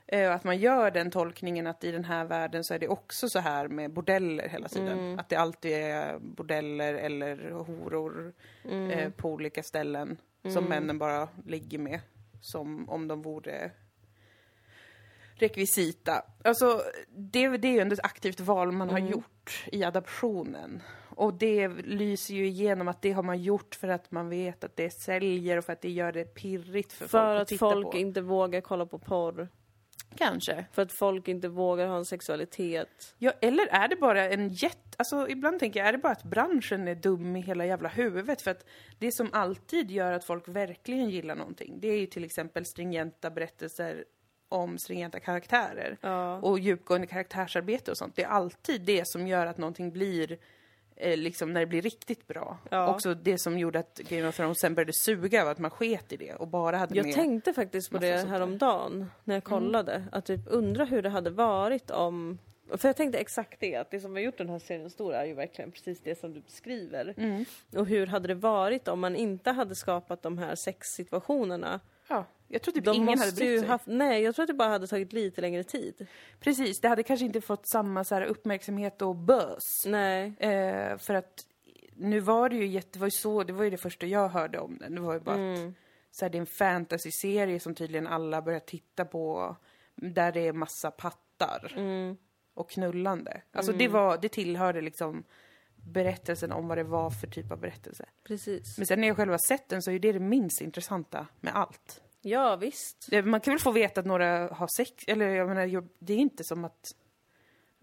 [0.07, 3.29] Eh, att man gör den tolkningen att i den här världen så är det också
[3.29, 5.19] så här med bordeller hela tiden.
[5.19, 10.17] Att det alltid är bordeller eller horor eh, på olika ställen
[10.53, 11.99] som männen bara ligger med.
[12.41, 13.71] Som om de vore
[15.43, 16.21] rekvisita.
[16.43, 16.81] Alltså,
[17.15, 20.81] det, det är ju ändå ett aktivt val man har gjort i adaptionen.
[21.15, 24.75] Och det lyser ju igenom att det har man gjort för att man vet att
[24.75, 27.59] det säljer och för att det gör det pirrigt för, För folk att att titta
[27.59, 27.97] folk på.
[27.97, 29.49] inte vågar kolla på porr.
[30.15, 30.65] Kanske.
[30.71, 33.15] För att folk inte vågar ha en sexualitet.
[33.17, 34.79] Ja, eller är det bara en jätte...
[34.97, 38.41] Alltså ibland tänker jag, är det bara att branschen är dum i hela jävla huvudet?
[38.41, 38.65] För att
[38.99, 43.29] det som alltid gör att folk verkligen gillar någonting, det är ju till exempel stringenta
[43.29, 44.05] berättelser
[44.53, 45.97] om stringenta karaktärer.
[46.01, 46.37] Ja.
[46.37, 48.15] Och djupgående karaktärsarbete och sånt.
[48.15, 50.37] Det är alltid det som gör att någonting blir
[50.95, 52.57] eh, liksom när det blir riktigt bra.
[52.69, 52.95] Ja.
[52.95, 56.11] Också det som gjorde att Game of Thrones sen började suga var att man sket
[56.11, 57.15] i det och bara hade Jag med...
[57.15, 60.03] tänkte faktiskt på det häromdagen när jag kollade.
[60.11, 62.39] Att typ undra hur det hade varit om...
[62.77, 65.25] För jag tänkte exakt det, att det som har gjort den här serien stor är
[65.25, 67.13] ju verkligen precis det som du beskriver.
[67.17, 67.45] Mm.
[67.75, 71.79] Och hur hade det varit om man inte hade skapat de här sexsituationerna?
[72.07, 73.67] Ja, jag tror typ De ingen hade brytt sig.
[73.67, 76.07] haft, nej, jag tror att det bara hade tagit lite längre tid.
[76.39, 79.85] Precis, det hade kanske inte fått samma så här, uppmärksamhet och buzz.
[79.85, 80.33] Nej.
[80.39, 81.45] Eh, för att
[81.95, 84.29] nu var det ju jätte, det var ju så, det var ju det första jag
[84.29, 84.95] hörde om den.
[84.95, 85.67] Det var ju bara Mm.
[85.69, 85.73] att
[86.11, 89.55] så här, det är en fantasy-serie som tydligen alla börjar titta på.
[89.95, 92.17] Där det är massa pattar Mm.
[92.53, 93.41] och knullande.
[93.51, 95.23] Alltså det var, det tillhörde liksom
[95.75, 98.05] berättelsen om vad det var för typ av berättelse.
[98.23, 98.77] Precis.
[98.77, 101.55] Men sen när jag själv har sett den så är det det minst intressanta med
[101.55, 102.02] allt.
[102.25, 103.09] Ja, visst.
[103.23, 106.43] Man kan väl få veta att några har sex, eller jag menar, det är inte
[106.43, 106.95] som att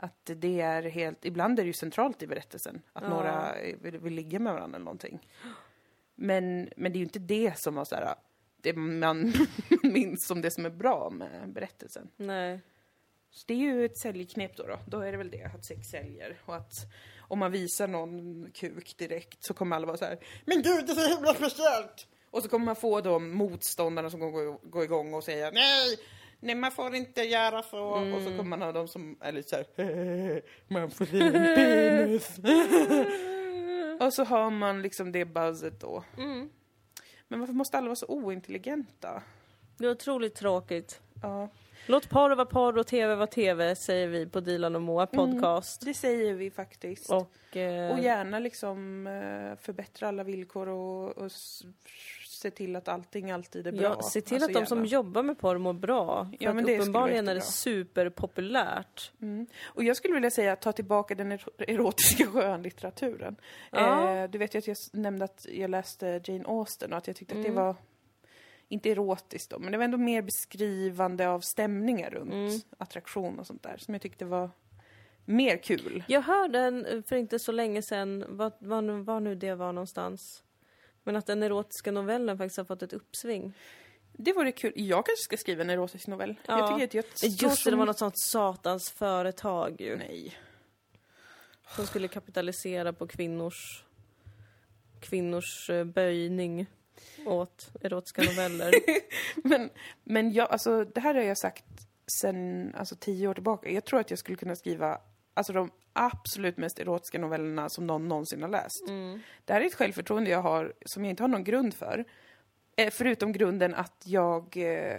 [0.02, 3.08] att det är helt, ibland är det ju centralt i berättelsen att Ja.
[3.08, 5.28] några vill, vill ligga med varandra eller någonting.
[6.14, 8.14] Men, men det är ju inte det som var så här,
[8.56, 9.32] det man
[9.82, 12.08] minns som det som är bra med berättelsen.
[12.16, 12.60] Nej.
[13.30, 14.78] Så det är ju ett säljknep då, då.
[14.86, 16.40] Då är det väl det, att sex säljer.
[16.44, 16.72] Och att
[17.18, 20.92] om man visar någon kuk direkt så kommer alla vara så här, Men gud, det
[20.92, 22.06] är så himla speciellt!
[22.30, 25.98] Och så kommer man få de motståndarna som går, går igång och säger nej,
[26.40, 27.82] nej man får inte göra så.
[27.82, 31.54] Och så kommer man ha de som är lite så här, man får se en
[31.54, 32.38] penis.
[34.00, 36.04] och så har man liksom det buzzet då.
[36.18, 36.50] Mm.
[37.28, 39.22] Men varför måste alla vara så ointelligenta?
[39.78, 41.00] Det är otroligt tråkigt.
[41.22, 41.48] Ja,
[41.90, 45.80] Låt porr vara porr och tv vara tv, säger vi på Dilan och Moa podcast.
[45.84, 47.10] det säger vi faktiskt.
[47.10, 51.32] Och, eh, Och gärna liksom eh, förbättra alla villkor och, och
[52.26, 53.82] se till att allting alltid är bra.
[53.82, 54.88] ja, se till Alltså att de som gärna.
[54.88, 56.24] jobbar med porr mår bra.
[56.24, 59.12] För Ja, men det uppenbarligen är det superpopulärt.
[59.22, 59.46] Mm.
[59.64, 63.36] Och jag skulle vilja säga ta tillbaka den ero- erotiska skönlitteraturen.
[63.70, 64.14] Ja.
[64.16, 67.16] Eh, du vet ju att jag nämnde att jag läste Jane Austen och att jag
[67.16, 67.64] tyckte att det Mm.
[67.64, 67.76] var
[68.72, 72.60] inte erotiskt då, men det var ändå mer beskrivande av stämningar runt Mm.
[72.78, 74.50] attraktion och sånt där som jag tyckte var
[75.24, 76.04] mer kul.
[76.08, 79.72] Jag hörde en, för inte så länge sedan, vad, vad, nu- var nu det var
[79.72, 80.42] någonstans.
[81.04, 83.52] Men att den erotiska novellen faktiskt har fått ett uppsving.
[84.12, 84.72] Det vore kul.
[84.76, 86.34] Jag kanske ska skriva en erotisk novell.
[86.48, 86.58] Ja.
[86.58, 89.96] Jag tycker att jag står Just det, det var något sånt satans företag ju.
[89.96, 90.34] Nej.
[91.76, 93.84] Som skulle kapitalisera på kvinnors,
[95.00, 96.66] kvinnors eh, böjning
[97.26, 98.72] åt erotiska noveller.
[99.48, 99.70] Men,
[100.04, 101.64] men jag, alltså, det här har jag sagt
[102.20, 103.70] sen alltså, tio år tillbaka.
[103.70, 104.98] Jag tror att jag skulle kunna skriva
[105.34, 108.84] alltså, de absolut mest erotiska novellerna som någon någonsin har läst.
[109.44, 112.04] Det här är ett självförtroende jag har som jag inte har någon grund för.
[112.76, 114.98] Eh, förutom grunden att jag eh,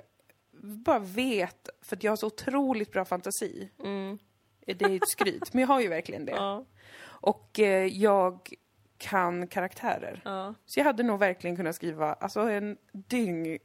[0.62, 3.70] bara vet, för att jag har så otroligt bra fantasi.
[3.84, 4.18] Mm.
[4.66, 6.32] Det är ett skryt, men jag har ju verkligen det.
[6.36, 6.66] Ja,
[7.04, 8.54] Och eh, jag
[9.02, 10.22] kan karaktärer.
[10.26, 10.54] ja.
[10.66, 13.58] Så jag hade nog verkligen kunnat skriva alltså en dyng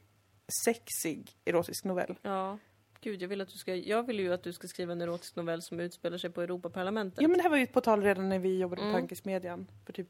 [0.64, 2.14] sexig erotisk novell.
[2.22, 2.58] Ja.
[3.00, 5.36] Gud, jag vill, att du ska, jag vill ju att du ska skriva en erotisk
[5.36, 7.22] novell som utspelar sig på Europaparlamentet.
[7.22, 9.00] Ja men det här var ju på tal redan när vi jobbade på Mm.
[9.00, 10.08] Tankesmedjan för typ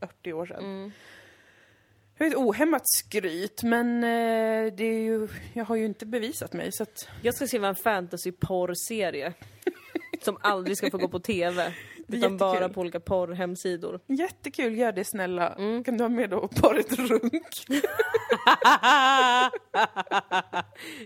[0.00, 0.64] 80 år sedan.
[0.64, 0.90] Mm.
[2.18, 6.72] Jag ett ohämmat skryt men eh, det är ju, jag har ju inte bevisat mig
[6.72, 9.32] så att Jag ska skriva en fantasy-porrserie.
[10.24, 11.74] Som aldrig ska få gå på TV.
[12.08, 14.00] Utan bara på olika porrhemsidor.
[14.06, 15.52] jättekul, gör det snälla.
[15.54, 15.84] Mm.
[15.84, 17.64] Kan du ha med då paret Runk?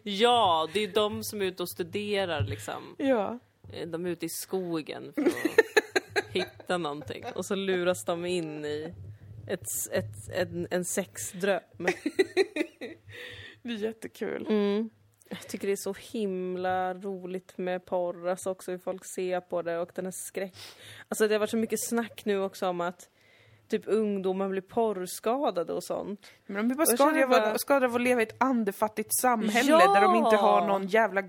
[0.02, 2.94] ja, det är de som är ute och studerar liksom.
[2.98, 3.38] Ja.
[3.72, 5.32] Eh, De är ute i skogen för att
[6.32, 7.24] hitta någonting.
[7.34, 8.94] Och så luras de in i
[9.46, 11.60] ett, ett, en, en sexdröm.
[13.62, 14.46] Det är jättekul.
[14.48, 14.90] Mm.
[15.28, 19.62] Jag tycker det är så himla roligt med porr, alltså också hur folk ser på
[19.62, 20.54] det och den här skräck...
[21.08, 23.08] Alltså det har varit så mycket snack nu också om att
[23.68, 26.26] typ ungdomar blir porrskadade och sånt.
[26.46, 29.10] Men de är bara skadade känner av, bara- skadade av att leva i ett andefattigt
[29.20, 29.94] samhälle Ja!
[29.94, 31.22] där de inte har någon jävla...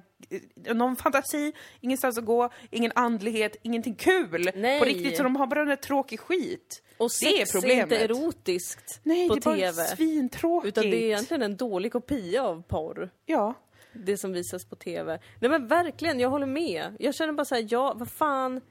[0.55, 4.49] Någon fantasi, ingenstans att gå, ingen andlighet, ingenting kul.
[4.55, 4.79] Nej.
[4.79, 6.83] På riktigt, så de har bara den där tråkig skit.
[6.97, 7.83] Och Det är sex är, problemet.
[7.83, 9.95] inte erotiskt Nej, på det är bara TV.
[9.95, 10.77] svintråkigt.
[10.77, 13.09] Utan det är egentligen en dålig kopia av porr.
[13.25, 13.53] Ja.
[13.95, 15.19] Det som visas på TV.
[15.39, 16.95] Nej men verkligen, jag håller med.
[16.99, 18.61] Jag känner bara såhär, ja vad fan.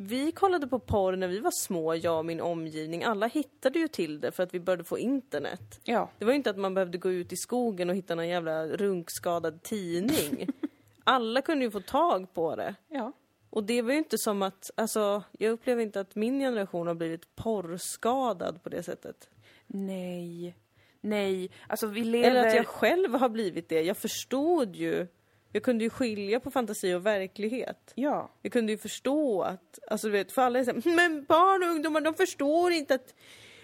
[0.00, 3.04] Vi kollade på porr när vi var små, jag och min omgivning.
[3.04, 5.80] Alla hittade ju till det för att vi började få internet.
[5.84, 6.10] Ja.
[6.18, 8.66] Det var ju inte att man behövde gå ut i skogen och hitta någon jävla
[8.66, 10.48] runkskadad tidning.
[11.04, 12.74] Alla kunde ju få tag på det.
[12.88, 13.12] Ja.
[13.50, 16.94] Och det var ju inte som att, alltså, jag upplever inte att min generation har
[16.94, 19.28] blivit porrskadad på det sättet.
[19.66, 20.54] Nej.
[21.00, 21.50] Nej.
[21.66, 22.30] Alltså vi lever...
[22.30, 23.82] Eller att jag själv har blivit det.
[23.82, 25.06] Jag förstod ju,
[25.52, 27.92] jag kunde ju skilja på fantasi och verklighet.
[27.94, 28.30] Ja.
[28.42, 31.62] Jag kunde ju förstå att, alltså du vet, för alla är så här, men barn
[31.62, 33.14] och ungdomar de förstår inte att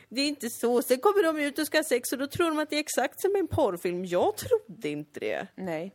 [0.09, 0.83] det är inte så.
[0.83, 2.81] Sen kommer de ut och ska ha sex och då tror de att det är
[2.81, 4.05] exakt som en porrfilm.
[4.05, 5.47] Jag trodde inte det.
[5.55, 5.95] Nej.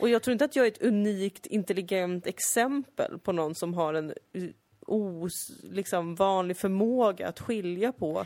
[0.00, 3.94] Och jag tror inte att jag är ett unikt intelligent exempel på någon som har
[3.94, 4.14] en
[4.86, 5.32] os,
[5.62, 8.24] liksom vanlig förmåga att skilja på.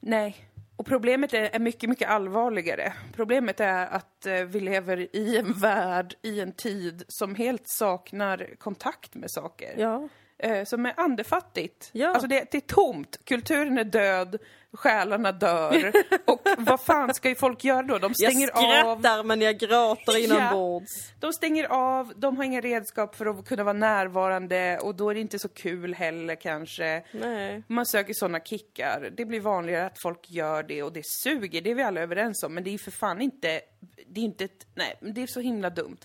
[0.00, 0.36] Nej.
[0.76, 2.92] Och problemet är, är mycket, mycket allvarligare.
[3.12, 8.54] Problemet är att eh, vi lever i en värld, i en tid som helt saknar
[8.58, 9.74] kontakt med saker.
[9.78, 10.08] Ja.
[10.44, 11.90] Eh, som är andefattigt.
[11.92, 12.08] Ja.
[12.08, 13.18] Alltså det, det är tomt.
[13.24, 14.38] Kulturen är död,
[14.72, 15.92] själarna dör.
[16.24, 17.98] och vad fan ska ju folk göra då?
[17.98, 19.00] De Jag stänger av.
[19.00, 21.12] skrattar men jag gråter inombords.
[21.20, 25.14] De stänger av, de har inga redskap för att kunna vara närvarande och då är
[25.14, 27.02] det inte så kul heller kanske.
[27.12, 27.62] Nej.
[27.66, 29.10] Man söker såna kickar.
[29.16, 32.42] Det blir vanligare att folk gör det och det suger, det är vi alla överens
[32.42, 32.54] om.
[32.54, 33.60] Men det är för fan inte,
[34.06, 35.98] det är inte ett, nej, det är så himla dumt.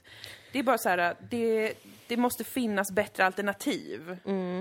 [0.51, 1.73] Det är bara så här, det,
[2.09, 4.17] det måste finnas bättre alternativ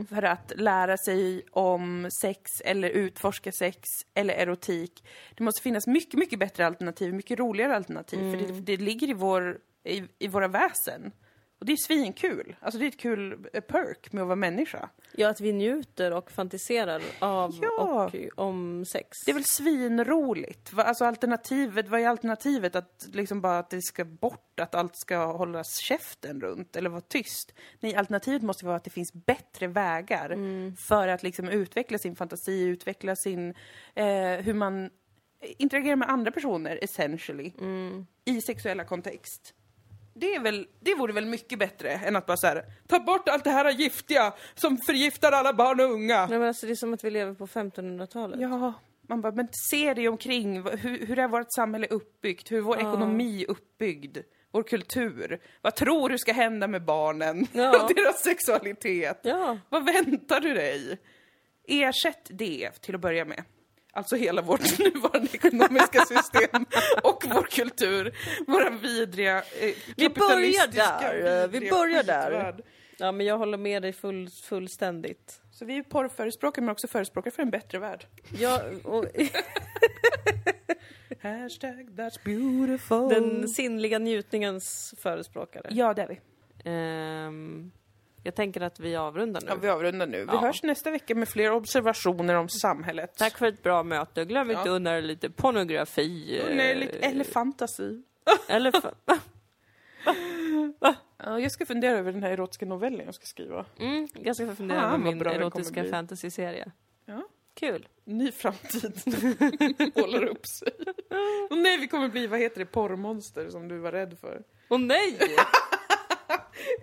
[0.09, 5.05] för att lära sig om sex eller utforska sex eller erotik.
[5.36, 8.18] Det måste finnas mycket, mycket bättre alternativ, mycket roligare alternativ.
[8.18, 11.12] För det, det ligger i, vår, i, i våra väsen.
[11.59, 12.57] Och det är svinkul.
[12.61, 14.89] Alltså det är ett kul eh, perk med att vara människa.
[15.13, 18.11] Ja, att vi njuter och fantiserar av Ja.
[18.37, 19.09] och om sex.
[19.25, 20.72] Det är väl svinroligt?
[20.76, 22.76] Alltså alternativet, vad är alternativet?
[22.76, 27.01] Att liksom bara att det ska bort, att allt ska hållas käften runt eller vara
[27.01, 27.55] tyst?
[27.80, 30.37] Nej, alternativet måste vara att det finns bättre vägar
[30.89, 33.55] för att liksom utveckla sin fantasi, utveckla sin,
[33.95, 34.05] eh,
[34.41, 34.91] hur man
[35.41, 37.53] interagerar med andra personer, essentially,
[38.25, 39.55] i sexuella kontext.
[40.20, 43.28] Det, är väl, det vore väl mycket bättre än att bara så här, ta bort
[43.28, 46.26] allt det här giftiga som förgiftar alla barn och unga.
[46.26, 48.40] Nej, men alltså, det är som att vi lever på 1500-talet.
[48.40, 48.72] Ja,
[49.08, 50.62] man bara, men se dig omkring.
[50.62, 52.50] Hur, hur är vårt samhälle uppbyggt?
[52.50, 54.18] Hur är vår ekonomi uppbyggd?
[54.50, 55.40] Vår kultur?
[55.62, 57.82] Vad tror du ska hända med barnen Ja.
[57.84, 59.20] och deras sexualitet?
[59.22, 59.58] Ja.
[59.68, 60.99] Vad väntar du dig?
[61.68, 63.45] Ersätt det till att börja med.
[63.99, 66.66] Alltså hela vårt nuvarande ekonomiska system
[67.03, 68.14] och vår kultur.
[68.46, 72.25] Våra vidriga, eh, Vi börjar där, vi börjar där.
[72.30, 72.62] skitvärld.
[72.99, 75.41] Ja, men jag håller med dig full, fullständigt.
[75.53, 78.07] Så vi är porrförespråkare men också förespråkare för en bättre värld.
[78.38, 79.04] Ja, och
[81.22, 83.08] Hashtag that's beautiful.
[83.08, 85.66] den sinnliga njutningens förespråkare.
[85.70, 86.20] Ja, det är vi.
[86.64, 87.70] Ehm,
[88.22, 89.46] jag tänker att vi avrundar nu.
[89.49, 90.18] Ja, vi avrundar nu.
[90.18, 90.38] Vi Ja.
[90.40, 93.14] hörs nästa vecka med fler observationer om samhället.
[93.16, 94.24] Tack för ett bra möte.
[94.24, 94.70] Glöm inte Ja.
[94.72, 96.42] unna er lite pornografi.
[96.54, 98.03] Nej, eh, lite- Eller fantasi.
[98.49, 99.18] Eller fa-
[101.24, 103.64] Ja, jag ska fundera över den här erotiska novellen jag ska skriva.
[103.78, 106.70] mm, jag ska fundera över min erotiska fantasy-serie.
[107.07, 107.22] Ja.
[107.54, 107.88] Kul.
[108.04, 108.92] Ny framtid
[109.96, 110.72] målar upp sig.
[111.50, 114.42] Och nej, vi kommer bli, vad heter det, porrmonster som du var rädd för.
[114.68, 115.18] Åh nej!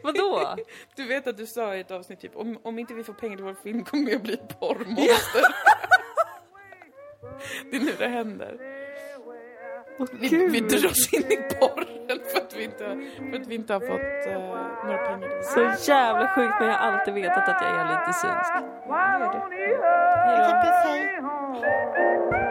[0.03, 0.55] Vadå?
[0.95, 3.35] Du vet att du sa i ett avsnitt typ, om, om inte vi får pengar
[3.35, 5.41] till vår film kommer jag bli ett porrmonster.
[7.71, 8.57] det är nu det händer.
[10.11, 13.79] Vi, vi dras in i porren för att vi inte, för att vi inte har
[13.79, 14.39] fått eh,
[14.85, 18.53] några pengar Så jävla sjukt men jag har alltid vetat att jag är lite synsk.
[18.87, 19.41] Det är det.
[20.25, 21.21] Hej
[22.31, 22.44] då.